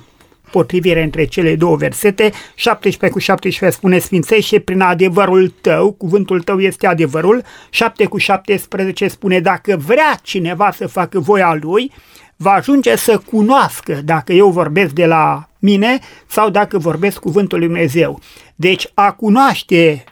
[0.50, 6.60] potrivire între cele două versete, 17 cu 17 spune sfințește prin adevărul tău, cuvântul tău
[6.60, 11.92] este adevărul, 7 cu 17 spune dacă vrea cineva să facă voia lui,
[12.36, 17.66] va ajunge să cunoască dacă eu vorbesc de la mine sau dacă vorbesc cuvântul lui
[17.66, 18.20] Dumnezeu.
[18.54, 20.04] Deci a cunoaște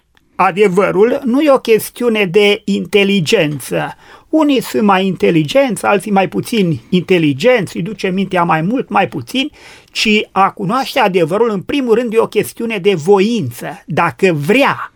[0.43, 3.97] adevărul nu e o chestiune de inteligență.
[4.29, 9.51] Unii sunt mai inteligenți, alții mai puțin inteligenți, îi duce mintea mai mult, mai puțin,
[9.93, 13.83] ci a cunoaște adevărul în primul rând e o chestiune de voință.
[13.87, 14.93] Dacă vrea,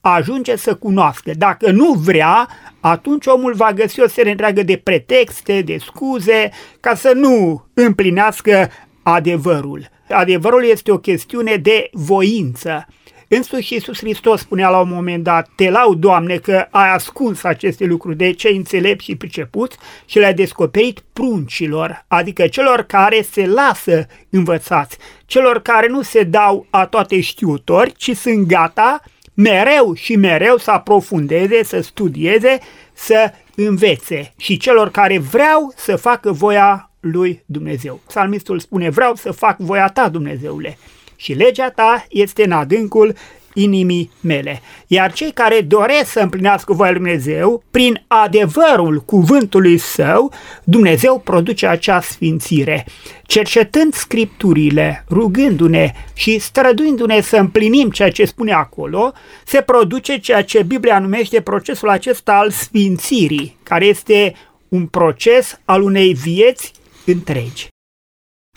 [0.00, 1.30] ajunge să cunoască.
[1.38, 2.48] Dacă nu vrea,
[2.80, 8.70] atunci omul va găsi o serie întreagă de pretexte, de scuze, ca să nu împlinească
[9.02, 9.88] adevărul.
[10.08, 12.86] Adevărul este o chestiune de voință.
[13.28, 17.84] Însuși Iisus Hristos spunea la un moment dat, te lau, Doamne, că ai ascuns aceste
[17.84, 24.06] lucruri de cei înțelepți și pricepuți și le-ai descoperit pruncilor, adică celor care se lasă
[24.30, 29.00] învățați, celor care nu se dau a toate știutori, ci sunt gata
[29.34, 32.58] mereu și mereu să aprofundeze, să studieze,
[32.92, 38.00] să învețe și celor care vreau să facă voia lui Dumnezeu.
[38.06, 40.78] Psalmistul spune, vreau să fac voia ta, Dumnezeule
[41.16, 43.14] și legea ta este în adâncul
[43.56, 44.60] inimii mele.
[44.86, 50.32] Iar cei care doresc să împlinească voia lui Dumnezeu, prin adevărul cuvântului său,
[50.64, 52.86] Dumnezeu produce acea sfințire.
[53.22, 59.12] Cercetând scripturile, rugându-ne și străduindu-ne să împlinim ceea ce spune acolo,
[59.44, 64.34] se produce ceea ce Biblia numește procesul acesta al sfințirii, care este
[64.68, 66.72] un proces al unei vieți
[67.04, 67.68] întregi.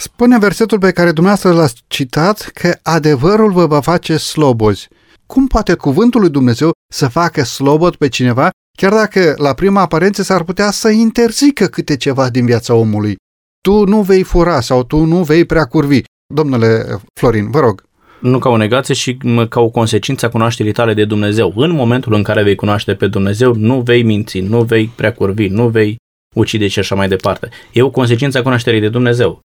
[0.02, 4.88] Spune versetul pe care dumneavoastră l-ați citat că adevărul vă va face slobozi.
[5.26, 10.24] Cum poate cuvântul lui Dumnezeu să facă slobod pe cineva, chiar dacă la prima aparență
[10.24, 13.16] s-ar putea să interzică câte ceva din viața omului?
[13.62, 16.02] Tu nu vei fura sau tu nu vei prea curvi.
[16.34, 17.84] Domnule Florin, vă rog.
[18.22, 19.18] Nu ca o negație, și
[19.50, 21.54] ca o consecință a cunoașterii tale de Dumnezeu.
[21.56, 25.48] În momentul în care vei cunoaște pe Dumnezeu, nu vei minți, nu vei prea curvi,
[25.48, 25.98] nu vei
[26.36, 27.50] ucide și așa mai departe.
[27.72, 29.42] E o consecință a cunoașterii de Dumnezeu.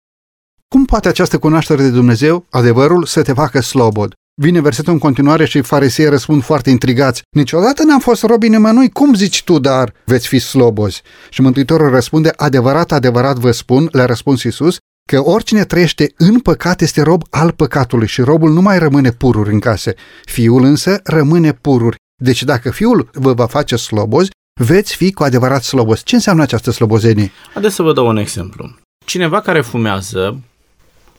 [0.74, 4.12] Cum poate această cunoaștere de Dumnezeu, adevărul, să te facă slobod?
[4.40, 7.22] Vine versetul în continuare și farisei răspund foarte intrigați.
[7.31, 11.02] Niciodată n-am fost robi nimănui, cum zici tu, dar veți fi slobozi?
[11.31, 14.76] Și Mântuitorul răspunde, adevărat, adevărat vă spun, le-a răspuns Iisus,
[15.09, 19.52] că oricine trăiește în păcat este rob al păcatului și robul nu mai rămâne pururi
[19.52, 19.94] în case.
[20.24, 21.96] Fiul însă rămâne pururi.
[22.22, 26.02] Deci dacă fiul vă va face slobozi, veți fi cu adevărat slobozi.
[26.02, 27.31] Ce înseamnă această slobozenie?
[27.52, 28.74] Haideți să vă dau un exemplu.
[29.04, 30.40] Cineva care fumează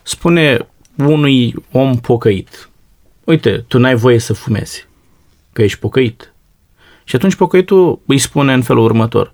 [0.04, 2.70] spune unui om pocăit,
[3.24, 4.88] uite, tu n-ai voie să fumezi,
[5.54, 6.34] că ești pocăit.
[7.04, 9.32] Și atunci pocăitul îi spune în felul următor,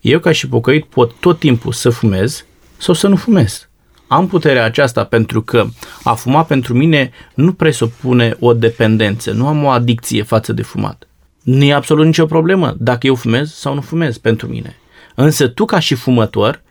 [0.00, 2.44] eu ca și pocăit pot tot timpul să fumez
[2.76, 3.68] sau să nu fumez.
[4.06, 5.66] Am puterea aceasta pentru că
[6.02, 11.08] a fuma pentru mine nu presupune o dependență, nu am o adicție față de fumat.
[11.42, 14.76] Nu e absolut nicio problemă dacă eu fumez sau nu fumez pentru mine.
[15.14, 16.62] Însă tu ca și fumător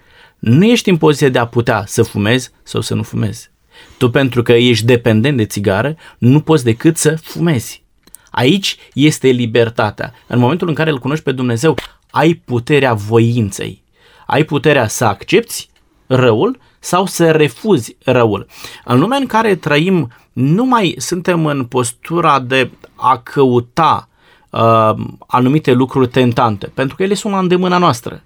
[0.44, 3.52] nu ești în poziție de a putea să fumezi sau să nu fumezi.
[3.98, 7.84] Tu pentru că ești dependent de țigară, nu poți decât să fumezi.
[8.32, 10.14] Aici este libertatea.
[10.28, 11.78] În momentul în care îl cunoști pe Dumnezeu,
[12.12, 13.84] ai puterea voinței.
[14.26, 15.70] Ai puterea să accepti
[16.08, 18.48] răul sau să refuzi răul.
[18.86, 24.10] În lumea în care trăim, nu mai suntem în postura de a căuta
[24.50, 24.94] uh,
[25.28, 28.24] anumite lucruri tentante, pentru că ele sunt la îndemâna noastră.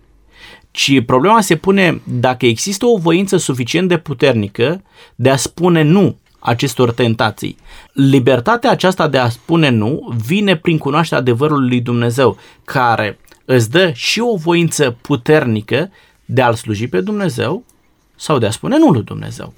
[0.78, 4.82] Ci problema se pune dacă există o voință suficient de puternică
[5.16, 7.58] de a spune nu acestor tentații.
[7.94, 13.92] Libertatea aceasta de a spune nu vine prin cunoașterea adevărului lui Dumnezeu, care îți dă
[13.94, 15.92] și o voință puternică
[16.26, 17.64] de a-L sluji pe Dumnezeu
[18.16, 19.54] sau de a spune nu lui Dumnezeu.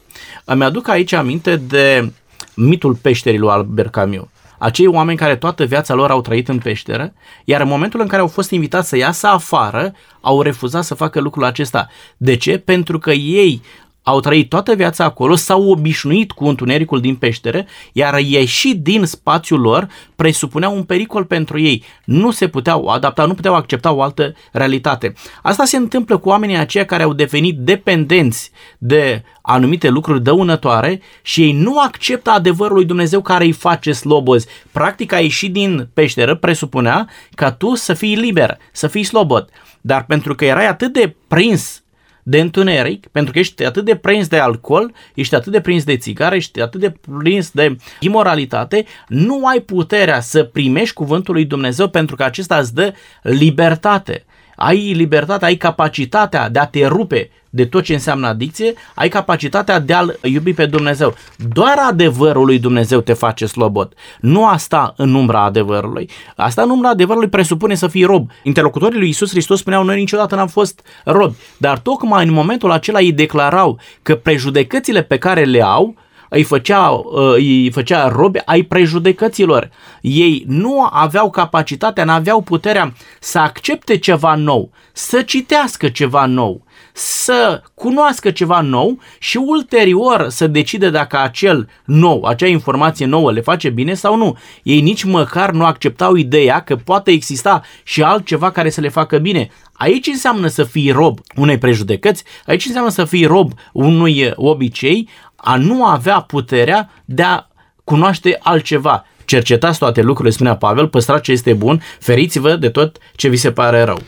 [0.46, 2.12] Îmi aduc aici aminte de
[2.56, 4.28] mitul peșterii lui Albert Camus.
[4.60, 8.22] Acei oameni care toată viața lor au trăit în peșteră, iar în momentul în care
[8.22, 11.88] au fost invitați să iasă afară, au refuzat să facă lucrul acesta.
[12.18, 12.58] De ce?
[12.58, 13.62] Pentru că ei
[14.10, 19.60] au trăit toată viața acolo, s-au obișnuit cu întunericul din peșteră, iar ieși din spațiul
[19.60, 21.84] lor presupunea un pericol pentru ei.
[22.06, 25.14] Nu se puteau adapta, nu puteau accepta o altă realitate.
[25.42, 31.42] Asta se întâmplă cu oamenii aceia care au devenit dependenți de anumite lucruri dăunătoare și
[31.42, 34.48] ei nu acceptă adevărul lui Dumnezeu care îi face slobozi.
[34.72, 39.50] Practic a ieși din peșteră presupunea ca tu să fii liber, să fii slobod.
[39.82, 41.84] Dar pentru că erai atât de prins
[42.30, 45.98] de întuneric, pentru că ești atât de prins de alcool, ești atât de prins de
[45.98, 51.90] țigară, ești atât de prins de imoralitate, nu ai puterea să primești cuvântul lui Dumnezeu
[51.90, 54.26] pentru că acesta îți dă libertate.
[54.62, 59.80] Ai libertatea, ai capacitatea de a te rupe de tot ce înseamnă adicție, ai capacitatea
[59.80, 61.16] de a-L iubi pe Dumnezeu.
[61.54, 63.94] Doar adevărul lui Dumnezeu te face slobod.
[64.20, 66.10] Nu asta în umbra adevărului.
[66.36, 68.30] Asta în umbra adevărului presupune să fii rob.
[68.44, 71.36] Interlocutorii lui Isus Hristos spuneau, noi niciodată n-am fost robi.
[71.58, 75.96] Dar tocmai în momentul acela îi declarau că prejudecățile pe care le au,
[76.30, 79.70] îi făcea, uh, îi făcea robe ai prejudecăților.
[80.02, 86.64] Ei nu aveau capacitatea, nu aveau puterea să accepte ceva nou, să citească ceva nou,
[86.94, 93.42] să cunoască ceva nou și ulterior să decide dacă acel nou, acea informație nouă le
[93.42, 94.38] face bine sau nu.
[94.64, 99.18] Ei nici măcar nu acceptau ideea că poate exista și altceva care să le facă
[99.18, 99.50] bine.
[99.74, 105.10] Aici înseamnă să fii rob unei prejudecăți, aici înseamnă să fii rob unui obicei,
[105.42, 107.48] a nu avea puterea de a
[107.84, 109.06] cunoaște altceva.
[109.26, 113.52] Cercetați toate lucrurile, spunea Pavel, păstrați ce este bun, feriți-vă de tot ce vi se
[113.52, 114.00] pare rău.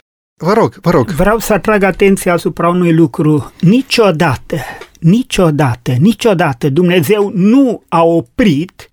[0.43, 1.09] Vă rog, vă rog.
[1.09, 3.53] Vreau să atrag atenția asupra unui lucru.
[3.59, 4.55] Niciodată,
[4.99, 8.89] niciodată, niciodată Dumnezeu nu a oprit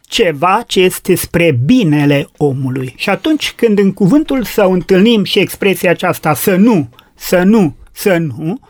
[0.00, 2.94] ceva ce este spre binele omului.
[2.96, 8.16] Și atunci când în cuvântul său întâlnim și expresia aceasta să nu, să nu, să
[8.16, 8.60] nu,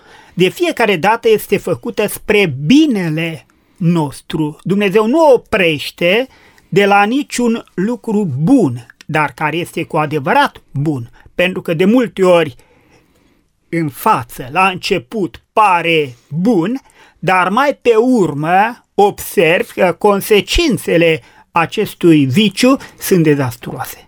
[0.41, 4.59] de fiecare dată este făcută spre binele nostru.
[4.63, 6.27] Dumnezeu nu oprește
[6.69, 11.11] de la niciun lucru bun, dar care este cu adevărat bun.
[11.35, 12.55] Pentru că de multe ori
[13.69, 16.81] în față, la început, pare bun,
[17.19, 21.23] dar mai pe urmă observ că consecințele
[21.53, 24.07] acestui viciu sunt dezastruoase.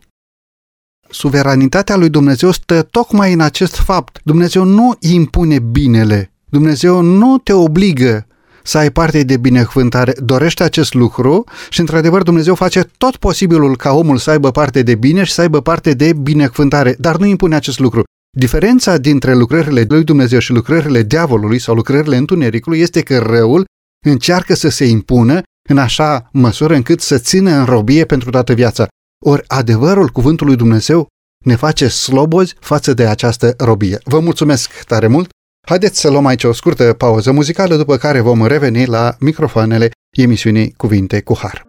[1.12, 4.20] Suveranitatea lui Dumnezeu stă tocmai în acest fapt.
[4.24, 6.32] Dumnezeu nu impune binele.
[6.44, 8.26] Dumnezeu nu te obligă
[8.62, 13.92] să ai parte de binecuvântare, dorește acest lucru și într-adevăr Dumnezeu face tot posibilul ca
[13.92, 17.54] omul să aibă parte de bine și să aibă parte de binecuvântare, dar nu impune
[17.54, 18.02] acest lucru.
[18.38, 23.64] Diferența dintre lucrările lui Dumnezeu și lucrările diavolului sau lucrările întunericului este că răul
[24.06, 28.86] încearcă să se impună în așa măsură încât să țină în robie pentru toată viața.
[29.24, 31.06] Ori adevărul cuvântului Dumnezeu
[31.44, 33.98] ne face slobozi față de această robie.
[34.04, 35.28] Vă mulțumesc tare mult!
[35.66, 40.74] Haideți să luăm aici o scurtă pauză muzicală, după care vom reveni la microfoanele emisiunii
[40.76, 41.62] Cuvinte cu Har.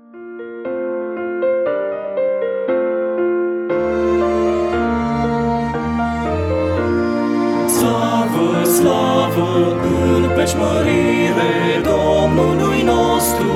[7.68, 9.78] Slavă, slavă,
[10.16, 13.51] în peșmărire Domnului nostru,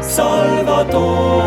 [0.00, 1.41] Salvator,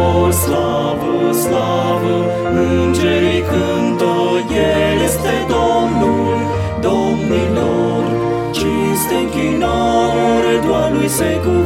[11.26, 11.65] doar Lui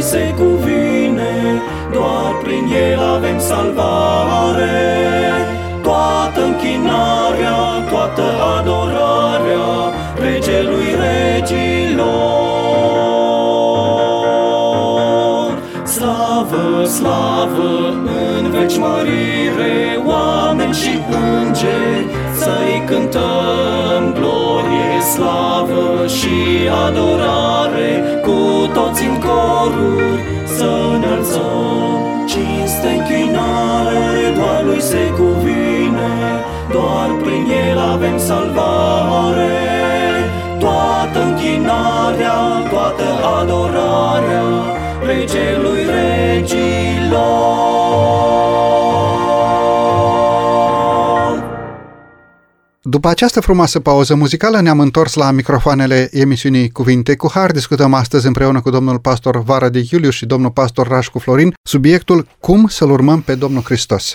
[0.00, 4.68] lui se cuvine, doar prin el avem salvare.
[5.82, 7.58] Toată închinarea,
[7.90, 8.22] toată
[8.58, 9.68] adorarea,
[10.22, 12.08] regelui regilor.
[15.84, 17.94] Slavă, slavă,
[18.38, 23.89] în veci mărire, oameni și îngeri, să-i cântăm glorie,
[25.14, 26.36] slavă și
[26.86, 27.90] adorare,
[28.26, 28.38] cu
[28.76, 30.22] toți în coruri
[30.56, 31.98] să înălțăm
[32.32, 34.06] cinste închinare,
[34.38, 36.14] doar lui se cuvine,
[36.72, 39.56] doar prin el avem salvare.
[40.58, 42.38] Toată închinarea,
[42.70, 43.06] toată
[43.40, 43.89] adorarea,
[52.90, 57.50] După această frumoasă pauză muzicală ne-am întors la microfoanele emisiunii Cuvinte cu Har.
[57.50, 62.28] Discutăm astăzi împreună cu domnul pastor Vara de Iuliu și domnul pastor Rașcu Florin subiectul
[62.40, 64.14] Cum să-L urmăm pe Domnul Hristos.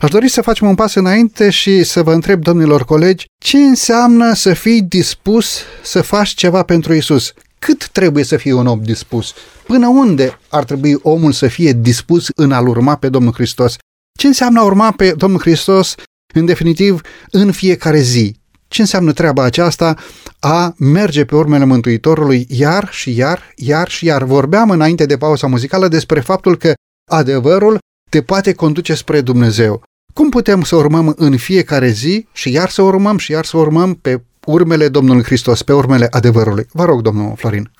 [0.00, 4.32] Aș dori să facem un pas înainte și să vă întreb, domnilor colegi, ce înseamnă
[4.32, 7.32] să fii dispus să faci ceva pentru Isus?
[7.58, 9.34] Cât trebuie să fie un om dispus?
[9.66, 13.76] Până unde ar trebui omul să fie dispus în a-L urma pe Domnul Hristos?
[14.18, 15.94] Ce înseamnă a urma pe Domnul Hristos,
[16.34, 17.00] în definitiv,
[17.30, 18.36] în fiecare zi?
[18.68, 19.96] Ce înseamnă treaba aceasta
[20.38, 24.22] a merge pe urmele Mântuitorului iar și iar, iar și iar?
[24.22, 26.74] Vorbeam înainte de pauza muzicală despre faptul că
[27.10, 27.78] adevărul
[28.10, 29.82] te poate conduce spre Dumnezeu.
[30.14, 33.94] Cum putem să urmăm în fiecare zi și iar să urmăm și iar să urmăm
[33.94, 36.66] pe urmele Domnului Hristos, pe urmele adevărului?
[36.72, 37.70] Vă rog, domnul Florin.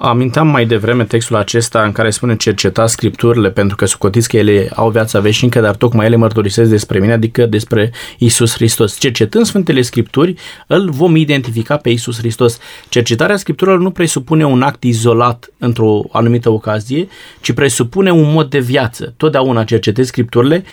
[0.00, 4.70] Aminteam mai devreme textul acesta în care spune cercetați scripturile pentru că sucotiți că ele
[4.74, 8.98] au viața veșnică, dar tocmai ele mărturisesc despre mine, adică despre Isus Hristos.
[8.98, 10.34] Cercetând Sfântele Scripturi,
[10.66, 12.58] îl vom identifica pe Isus Hristos.
[12.88, 17.08] Cercetarea Scripturilor nu presupune un act izolat într-o anumită ocazie,
[17.40, 19.14] ci presupune un mod de viață.
[19.16, 20.64] Totdeauna cercetezi Scripturile,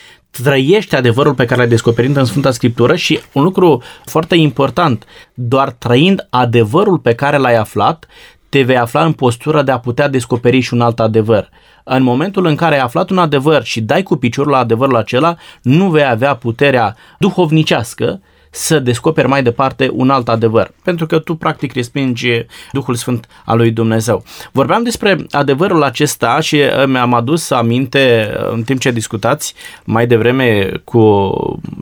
[0.44, 5.72] trăiești adevărul pe care l-ai descoperit în Sfânta Scriptură și un lucru foarte important, doar
[5.72, 8.08] trăind adevărul pe care l-ai aflat,
[8.56, 11.50] te vei afla în postura de a putea descoperi și un alt adevăr.
[11.84, 15.36] În momentul în care ai aflat un adevăr și dai cu piciorul la adevărul acela,
[15.62, 21.36] nu vei avea puterea duhovnicească să descoperi mai departe un alt adevăr, pentru că tu
[21.36, 24.24] practic respingi Duhul Sfânt al lui Dumnezeu.
[24.52, 29.54] Vorbeam despre adevărul acesta și mi-am adus aminte în timp ce discutați
[29.84, 31.32] mai devreme cu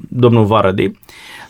[0.09, 0.91] domnul Varădi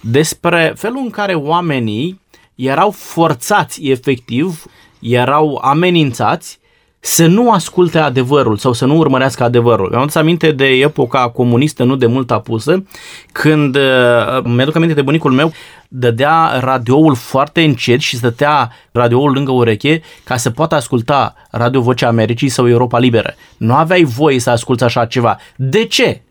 [0.01, 2.21] despre felul în care oamenii
[2.55, 4.63] erau forțați efectiv
[5.03, 6.59] erau amenințați
[7.05, 9.89] să nu asculte adevărul sau să nu urmărească adevărul.
[9.89, 12.83] Mi-am adus aminte de epoca comunistă nu de mult apusă,
[13.31, 15.51] când uh, mi-aduc aminte de bunicul meu,
[15.87, 22.07] dădea radioul foarte încet și stătea radioul lângă ureche ca să poată asculta Radio Vocea
[22.07, 23.33] Americii sau Europa Liberă.
[23.57, 25.37] Nu aveai voie să asculți așa ceva.
[25.55, 26.21] De ce?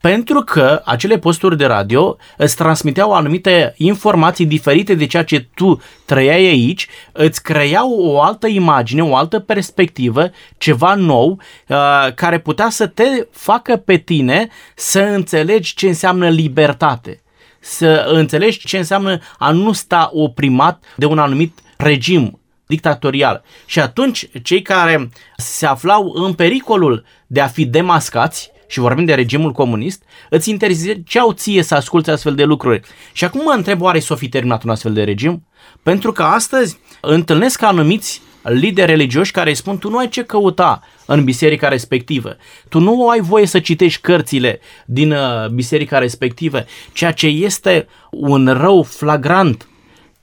[0.00, 5.82] Pentru că acele posturi de radio îți transmiteau anumite informații diferite de ceea ce tu
[6.04, 12.68] trăiai aici, îți creau o altă imagine, o altă perspectivă, ceva nou, uh, care putea
[12.68, 17.22] să te facă pe tine să înțelegi ce înseamnă libertate
[17.60, 23.42] să înțelegi ce înseamnă a nu sta oprimat de un anumit regim dictatorial.
[23.66, 29.14] Și atunci, cei care se aflau în pericolul de a fi demascați, și vorbim de
[29.14, 32.80] regimul comunist, îți interziceau ție să asculți astfel de lucruri.
[33.12, 35.46] Și acum mă întreb, oare s-o fi terminat un astfel de regim?
[35.82, 40.80] Pentru că astăzi întâlnesc anumiți lideri religioși care îi spun tu nu ai ce căuta
[41.06, 42.36] în biserica respectivă.
[42.68, 48.46] Tu nu ai voie să citești cărțile din uh, biserica respectivă, ceea ce este un
[48.46, 49.68] rău flagrant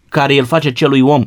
[0.10, 1.26] care îl face celui om.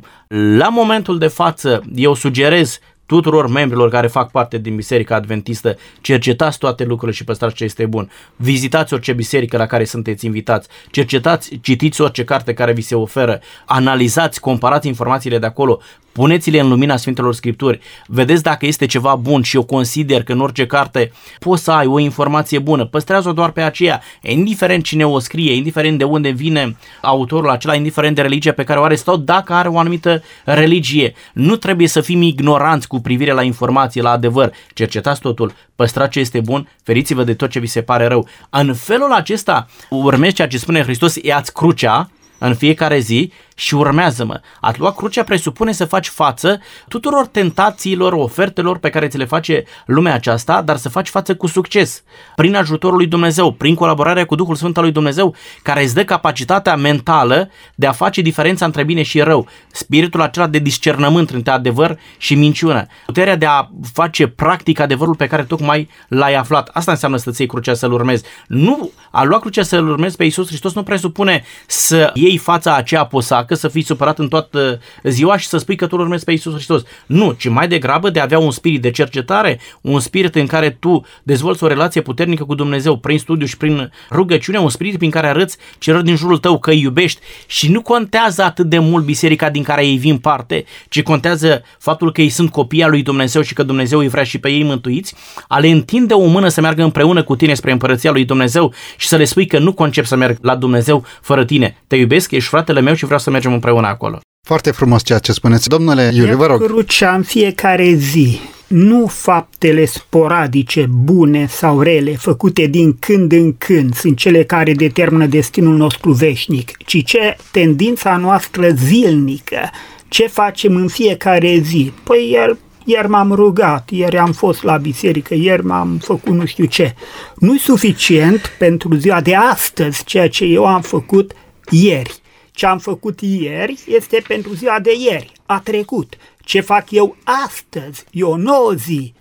[0.57, 2.79] La momentul de față, eu sugerez
[3.09, 7.87] tuturor membrilor care fac parte din Biserica Adventistă, cercetați toate lucrurile și păstrați ce este
[7.87, 8.11] bun.
[8.37, 13.41] Vizitați orice biserică la care sunteți invitați, cercetați, citiți orice carte care vi se oferă,
[13.67, 15.81] analizați, comparați informațiile de acolo,
[16.19, 20.41] puneți-le în lumina Sfintelor Scripturi, vedeți dacă este ceva bun și eu consider că în
[20.41, 25.19] orice carte poți să ai o informație bună, păstrează-o doar pe aceea, indiferent cine o
[25.19, 29.17] scrie, indiferent de unde vine autorul acela, indiferent de religia pe care o are sau
[29.17, 31.15] dacă are o anumită religie.
[31.33, 34.53] Nu trebuie să fim ignoranți cu privire la informație, la adevăr.
[34.75, 38.29] Cercetați totul, păstrați ce este bun, feriți-vă de tot ce vi se pare rău.
[38.51, 44.41] În felul acesta urmezi ceea ce spune Hristos, ia-ți crucea în fiecare zi și urmează-mă.
[44.61, 49.65] A lua crucea presupune să faci față tuturor tentațiilor, ofertelor pe care ți le face
[49.87, 52.03] lumea aceasta, dar să faci față cu succes,
[52.35, 56.05] prin ajutorul lui Dumnezeu, prin colaborarea cu Duhul Sfânt al lui Dumnezeu, care îți dă
[56.05, 61.53] capacitatea mentală de a face diferența între bine și rău, spiritul acela de discernământ între
[61.53, 66.71] adevăr și minciună, puterea de a face practic adevărul pe care tocmai l-ai aflat.
[66.73, 68.25] Asta înseamnă să-ți iei crucea să-L urmezi.
[68.47, 73.05] Nu, a lua crucea să-L urmezi pe Iisus Hristos nu presupune să iei fața aceea
[73.05, 76.33] posacă facă să fii supărat în toată ziua și să spui că tu urmezi pe
[76.33, 76.83] Isus Hristos.
[77.07, 80.71] Nu, ci mai degrabă de a avea un spirit de cercetare, un spirit în care
[80.71, 85.11] tu dezvolți o relație puternică cu Dumnezeu prin studiu și prin rugăciune, un spirit prin
[85.11, 89.05] care arăți celor din jurul tău că îi iubești și nu contează atât de mult
[89.05, 93.03] biserica din care ei vin parte, ci contează faptul că ei sunt copii al lui
[93.03, 95.15] Dumnezeu și că Dumnezeu îi vrea și pe ei mântuiți,
[95.49, 99.09] a le întinde o mână să meargă împreună cu tine spre împărăția lui Dumnezeu și
[99.09, 101.77] să le spui că nu concep să merg la Dumnezeu fără tine.
[101.87, 104.21] Te iubesc, ești fratele meu și vreau să mergem împreună acolo.
[104.47, 105.69] Foarte frumos ceea ce spuneți.
[105.69, 106.65] Domnule Iulie, vă rog.
[106.65, 113.95] Crucea în fiecare zi, nu faptele sporadice, bune sau rele, făcute din când în când,
[113.95, 119.71] sunt cele care determină destinul nostru veșnic, ci ce tendința noastră zilnică,
[120.09, 121.93] ce facem în fiecare zi.
[122.03, 126.65] Păi iar ieri m-am rugat, ieri am fost la biserică, ieri m-am făcut nu știu
[126.65, 126.95] ce.
[127.37, 131.33] Nu-i suficient pentru ziua de astăzi ceea ce eu am făcut
[131.71, 132.21] ieri.
[132.59, 136.15] Ce am făcut ieri este pentru ziua de ieri, a trecut.
[136.41, 139.15] Ce fac eu astăzi e o nouă zi,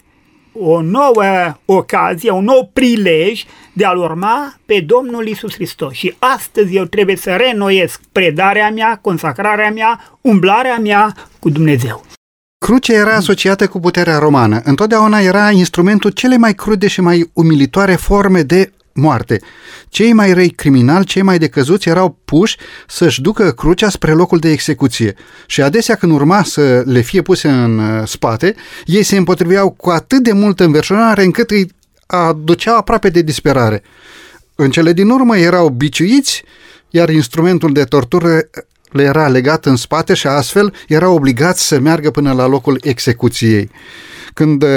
[0.54, 5.94] o nouă ocazie, un nou prilej de a-L urma pe Domnul Isus Hristos.
[5.94, 12.06] Și astăzi eu trebuie să renoiesc predarea mea, consacrarea mea, umblarea mea cu Dumnezeu.
[12.66, 14.62] Crucea era asociată cu puterea romană.
[14.64, 19.42] Întotdeauna era instrumentul cele mai crude și mai umilitoare forme de moarte.
[19.90, 24.50] Cei mai răi criminali, cei mai decăzuți erau puși să-și ducă crucea spre locul de
[24.50, 25.16] execuție.
[25.46, 29.90] Și adesea când urma să le fie puse în uh, spate, ei se împotriveau cu
[29.90, 31.72] atât de multă înverșunare încât îi
[32.06, 33.84] aduceau aproape de disperare.
[34.56, 36.44] În cele din urmă erau biciuiți,
[36.90, 38.40] iar instrumentul de tortură
[38.92, 43.70] le era legat în spate și astfel era obligat să meargă până la locul execuției.
[44.38, 44.70] Când uh,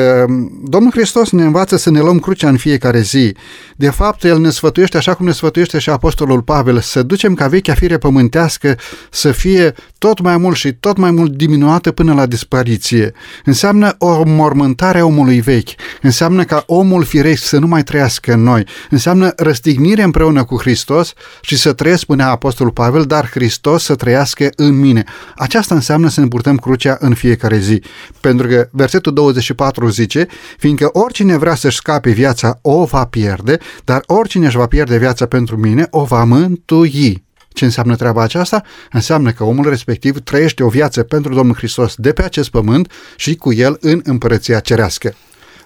[0.62, 3.34] Domnul Hristos ne învață să ne luăm crucea în fiecare zi,
[3.76, 7.46] de fapt El ne sfătuiește așa cum ne sfătuiește și Apostolul Pavel, să ducem ca
[7.46, 8.78] vechea fire pământească
[9.10, 13.12] să fie tot mai mult și tot mai mult diminuată până la dispariție.
[13.44, 15.68] Înseamnă o mormântare a omului vechi,
[16.02, 21.12] înseamnă ca omul firesc să nu mai trăiască în noi, înseamnă răstignire împreună cu Hristos
[21.40, 25.04] și să trăiesc, spunea Apostolul Pavel, dar Hristos să trăiască în mine.
[25.36, 27.82] Aceasta înseamnă să ne purtăm crucea în fiecare zi.
[28.20, 29.12] Pentru că versetul
[29.54, 30.26] 24 zice,
[30.58, 35.26] fiindcă oricine vrea să-și scape viața o va pierde, dar oricine își va pierde viața
[35.26, 37.24] pentru mine o va mântui.
[37.52, 38.62] Ce înseamnă treaba aceasta?
[38.92, 43.34] Înseamnă că omul respectiv trăiește o viață pentru Domnul Hristos de pe acest pământ și
[43.34, 45.14] cu el în împărăția cerească.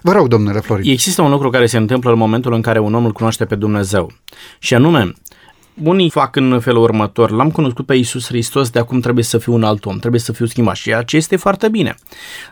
[0.01, 0.91] Vă rog, domnule Florin.
[0.91, 3.55] Există un lucru care se întâmplă în momentul în care un om îl cunoaște pe
[3.55, 4.11] Dumnezeu.
[4.59, 5.13] Și anume,
[5.83, 9.53] unii fac în felul următor, l-am cunoscut pe Iisus Hristos, de acum trebuie să fiu
[9.53, 10.75] un alt om, trebuie să fiu schimbat.
[10.75, 11.95] Și ce este foarte bine.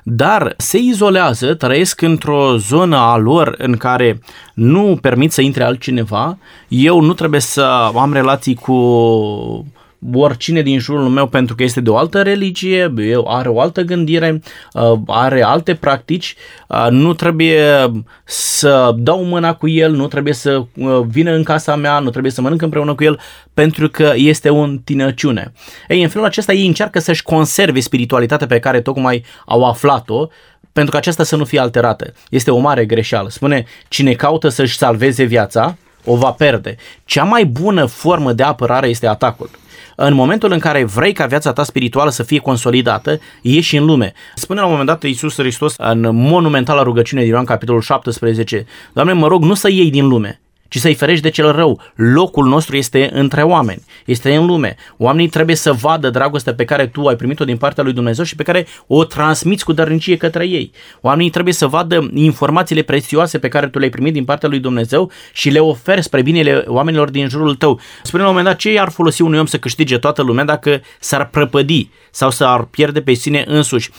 [0.04, 4.20] Dar se izolează, trăiesc într-o zonă a lor în care
[4.54, 8.74] nu permit să intre altcineva, eu nu trebuie să am relații cu
[10.14, 12.94] oricine din jurul meu pentru că este de o altă religie,
[13.26, 14.42] are o altă gândire,
[14.74, 16.36] uh, are alte practici,
[16.68, 17.62] uh, nu trebuie
[18.24, 22.32] să dau mâna cu el, nu trebuie să uh, vină în casa mea, nu trebuie
[22.32, 23.20] să mănânc împreună cu el
[23.54, 25.52] pentru că este o întinăciune.
[25.88, 30.28] Ei, în felul acesta ei încearcă să-și conserve spiritualitatea pe care tocmai au aflat-o
[30.74, 32.14] pentru că aceasta să nu fie alterată.
[32.30, 33.30] Este o mare greșeală.
[33.30, 36.76] Spune, cine caută să-și salveze viața, o va pierde.
[37.06, 39.50] Cea mai bună formă de apărare este atacul
[39.96, 44.14] în momentul în care vrei ca viața ta spirituală să fie consolidată, ieși în lume.
[44.36, 49.14] Spune la un moment dat Iisus Hristos în monumentala rugăciune din Ioan capitolul 17, Doamne,
[49.14, 50.42] mă rog, nu să iei din lume,
[50.74, 51.82] ci să-i ferești de cel rău.
[51.96, 54.76] Locul nostru este între oameni, este în lume.
[54.98, 58.36] Oamenii trebuie să vadă dragostea pe care tu ai primit-o din partea lui Dumnezeu și
[58.36, 60.72] pe care o transmiți cu dărnicie către ei.
[61.02, 65.12] Oamenii trebuie să vadă informațiile prețioase pe care tu le-ai primit din partea lui Dumnezeu
[65.34, 67.80] și le oferi spre binele oamenilor din jurul tău.
[68.04, 70.82] Spune la un moment dat, ce ar folosi unui om să câștige toată lumea dacă
[71.00, 73.90] s-ar prăpădi sau s-ar pierde pe sine însuși?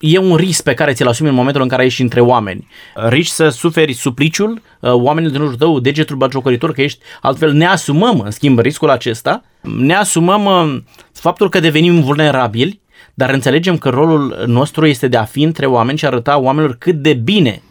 [0.00, 2.68] E un risc pe care ți-l asumi în momentul în care ești între oameni.
[2.94, 7.66] Riști să suferi supliciul, uh, oamenii din jurul tău, degetul bagiocoritor, că ești altfel ne
[7.66, 10.82] asumăm, în schimb, riscul acesta, ne asumăm uh,
[11.12, 12.80] faptul că devenim vulnerabili,
[13.14, 16.94] dar înțelegem că rolul nostru este de a fi între oameni și arăta oamenilor cât
[16.94, 17.62] de bine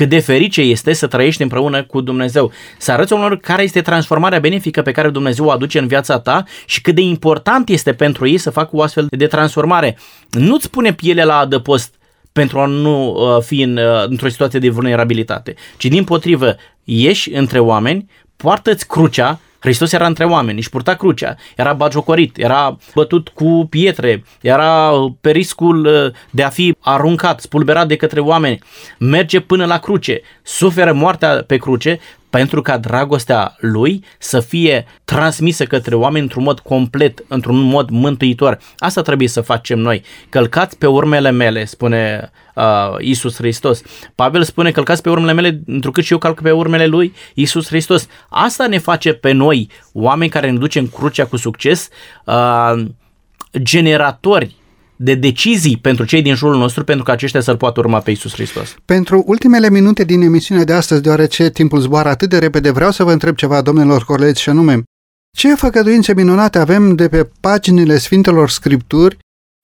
[0.00, 2.52] cât de ferice este să trăiești împreună cu Dumnezeu.
[2.78, 6.44] Să arăți oamenilor care este transformarea benefică pe care Dumnezeu o aduce în viața ta
[6.66, 9.98] și cât de important este pentru ei să facă o astfel de transformare.
[10.30, 11.94] Nu-ți pune pielea la adăpost
[12.32, 17.32] pentru a nu uh, fi în, uh, într-o situație de vulnerabilitate, ci din potrivă ieși
[17.32, 23.28] între oameni, poartă-ți crucea Hristos era între oameni, își purta crucea, era bagiocorit, era bătut
[23.28, 24.90] cu pietre, era
[25.20, 28.58] pe riscul uh, de a fi aruncat, spulberat de către oameni,
[28.98, 32.00] merge până la cruce, suferă moartea pe cruce
[32.30, 38.58] pentru ca dragostea lui să fie transmisă către oameni într-un mod complet, într-un mod mântuitor.
[38.78, 40.02] Asta trebuie să facem noi.
[40.28, 42.64] Călcați pe urmele mele, spune uh,
[42.98, 43.82] Isus Hristos.
[44.14, 48.08] Pavel spune călcați pe urmele mele, întrucât și eu calc pe urmele lui Isus Hristos.
[48.28, 51.88] Asta ne face pe noi, oameni care ne ducem crucea cu succes,
[52.24, 52.84] uh,
[53.62, 54.58] generatori
[55.02, 58.32] de decizii pentru cei din jurul nostru pentru că aceștia să-L poată urma pe Isus
[58.32, 58.76] Hristos.
[58.84, 63.04] Pentru ultimele minute din emisiunea de astăzi, deoarece timpul zboară atât de repede, vreau să
[63.04, 64.82] vă întreb ceva, domnilor colegi, și anume,
[65.36, 69.18] ce făgăduințe minunate avem de pe paginile Sfintelor Scripturi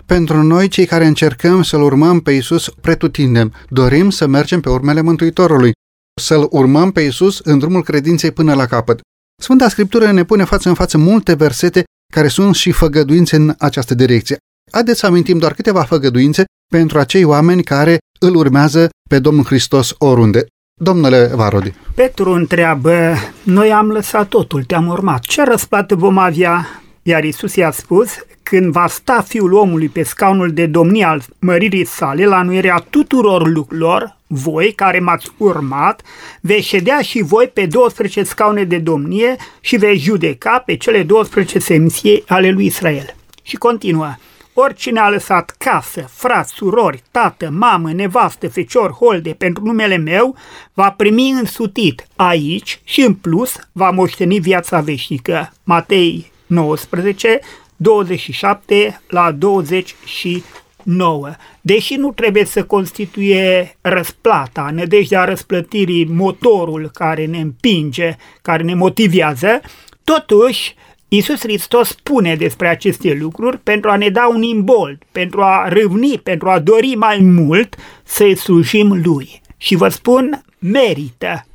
[0.06, 5.00] pentru noi, cei care încercăm să-L urmăm pe Isus pretutindem, dorim să mergem pe urmele
[5.00, 5.72] Mântuitorului,
[6.20, 9.00] să-L urmăm pe Isus în drumul credinței până la capăt.
[9.42, 13.94] Sfânta Scriptură ne pune față în față multe versete care sunt și făgăduințe în această
[13.94, 14.36] direcție.
[14.72, 19.94] Haideți să amintim doar câteva făgăduințe pentru acei oameni care îl urmează pe Domnul Hristos
[19.98, 20.46] oriunde.
[20.80, 21.74] Domnule Varodi.
[21.94, 25.20] Petru întreabă, noi am lăsat totul, te-am urmat.
[25.20, 26.82] Ce răsplată vom avea?
[27.02, 28.08] Iar Isus i-a spus,
[28.42, 33.48] când va sta fiul omului pe scaunul de domnie al măririi sale, la anuirea tuturor
[33.48, 36.02] lucrurilor, voi care m-ați urmat,
[36.40, 41.58] veți ședea și voi pe 12 scaune de domnie și veți judeca pe cele 12
[41.58, 43.14] seminții ale lui Israel.
[43.42, 44.16] Și continuă,
[44.58, 50.36] Oricine a lăsat casă, frați, surori, tată, mamă, nevastă, fecior, holde pentru numele meu,
[50.74, 55.52] va primi însutit aici și în plus va moșteni viața veșnică.
[55.64, 57.40] Matei 19,
[57.76, 61.30] 27 la 29.
[61.60, 69.60] Deși nu trebuie să constituie răsplata, nădejdea răsplătirii motorul care ne împinge, care ne motivează,
[70.04, 70.74] totuși
[71.16, 76.18] Iisus Hristos spune despre aceste lucruri pentru a ne da un imbold, pentru a râvni,
[76.22, 79.40] pentru a dori mai mult să-i slujim Lui.
[79.56, 81.46] Și vă spun, merită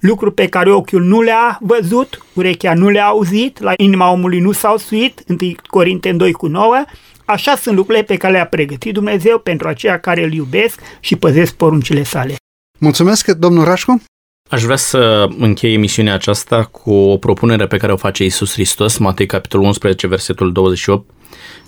[0.00, 4.52] lucru pe care ochiul nu le-a văzut, urechea nu le-a auzit, la inima omului nu
[4.52, 6.84] s-au suit, 1 Corinteni 2 cu 9,
[7.24, 11.54] așa sunt lucrurile pe care le-a pregătit Dumnezeu pentru aceia care îl iubesc și păzesc
[11.54, 12.36] poruncile sale.
[12.78, 14.02] Mulțumesc, domnul Rașcu.
[14.54, 18.96] Aș vrea să închei emisiunea aceasta cu o propunere pe care o face Iisus Hristos,
[18.96, 21.10] Matei capitolul 11, versetul 28.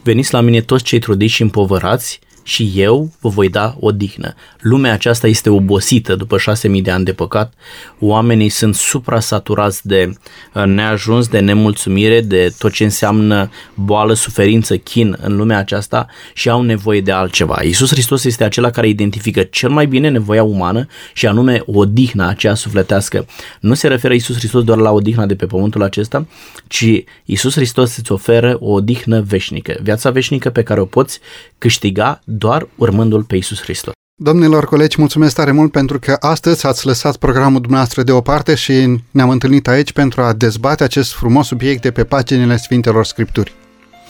[0.02, 4.34] Veniți la mine toți cei trudiți și împovărați și eu vă voi da odihnă.
[4.60, 7.52] Lumea aceasta este obosită după șase mii de ani de păcat.
[7.98, 10.12] Oamenii sunt suprasaturați de
[10.54, 16.48] uh, neajuns, de nemulțumire, de tot ce înseamnă boală, suferință, chin în lumea aceasta și
[16.48, 17.62] au nevoie de altceva.
[17.62, 22.54] Iisus Hristos este acela care identifică cel mai bine nevoia umană și anume odihnă aceea
[22.54, 23.26] sufletească.
[23.60, 26.26] Nu se referă Iisus Hristos doar la odihna de pe pământul acesta,
[26.66, 29.76] ci Iisus Hristos îți oferă o odihnă veșnică.
[29.82, 31.20] Viața veșnică pe care o poți
[31.58, 33.92] câștiga doar urmându-L pe Iisus Hristos.
[34.18, 39.30] Domnilor colegi, mulțumesc tare mult pentru că astăzi ați lăsat programul dumneavoastră deoparte și ne-am
[39.30, 43.52] întâlnit aici pentru a dezbate acest frumos subiect de pe paginile Sfintelor Scripturi.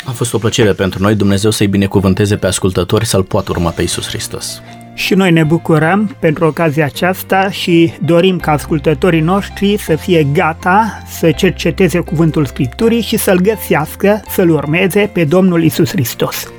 [0.05, 3.81] A fost o plăcere pentru noi, Dumnezeu să-i binecuvânteze pe ascultători să-L poată urma pe
[3.81, 4.61] Iisus Hristos.
[4.95, 11.03] Și noi ne bucurăm pentru ocazia aceasta și dorim ca ascultătorii noștri să fie gata
[11.19, 16.51] să cerceteze cuvântul Scripturii și să-L găsească, să-L urmeze pe Domnul Isus Hristos.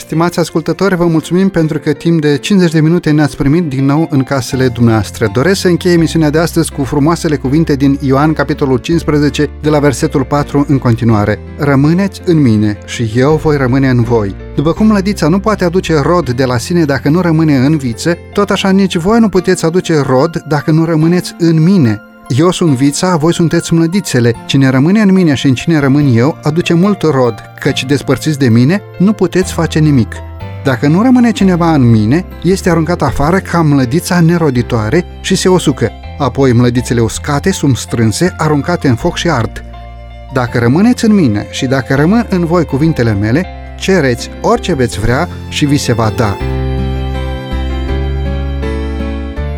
[0.00, 4.06] Stimați ascultători, vă mulțumim pentru că timp de 50 de minute ne-ați primit din nou
[4.10, 5.30] în casele dumneavoastră.
[5.32, 9.78] Doresc să încheie emisiunea de astăzi cu frumoasele cuvinte din Ioan, capitolul 15, de la
[9.78, 11.38] versetul 4 în continuare.
[11.58, 14.34] Rămâneți în mine și eu voi rămâne în voi.
[14.54, 18.16] După cum lădița nu poate aduce rod de la sine dacă nu rămâne în viță,
[18.32, 22.00] tot așa nici voi nu puteți aduce rod dacă nu rămâneți în mine.
[22.36, 24.34] Eu sunt vița, voi sunteți mlădițele.
[24.46, 28.48] Cine rămâne în mine și în cine rămân eu, aduce mult rod, căci despărțiți de
[28.48, 30.12] mine, nu puteți face nimic.
[30.64, 35.90] Dacă nu rămâne cineva în mine, este aruncat afară ca mlădița neroditoare și se usucă.
[36.18, 39.64] Apoi mlădițele uscate sunt strânse, aruncate în foc și ard.
[40.32, 43.46] Dacă rămâneți în mine și dacă rămân în voi cuvintele mele,
[43.78, 46.36] cereți orice veți vrea și vi se va da.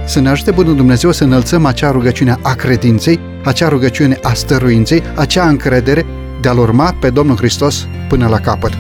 [0.05, 5.03] Să ne ajute Bunul Dumnezeu să înălțăm acea rugăciune a credinței, acea rugăciune a stăruinței,
[5.14, 6.07] acea încredere
[6.40, 8.72] de a-L urma pe Domnul Hristos până la capăt.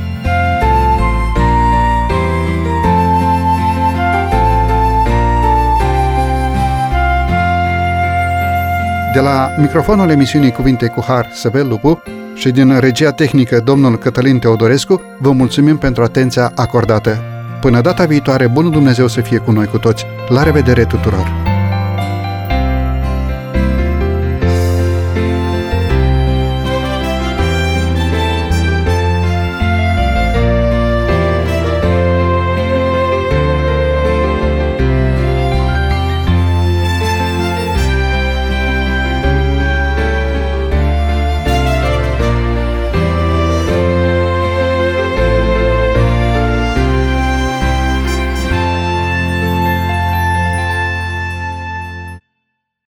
[9.14, 12.02] De la microfonul emisiunii Cuvinte cu Har, Săvel Lupu
[12.34, 17.31] și din regia tehnică domnul Cătălin Teodorescu, vă mulțumim pentru atenția acordată.
[17.62, 20.04] Până data viitoare, bunul Dumnezeu să fie cu noi cu toți.
[20.28, 21.41] La revedere tuturor!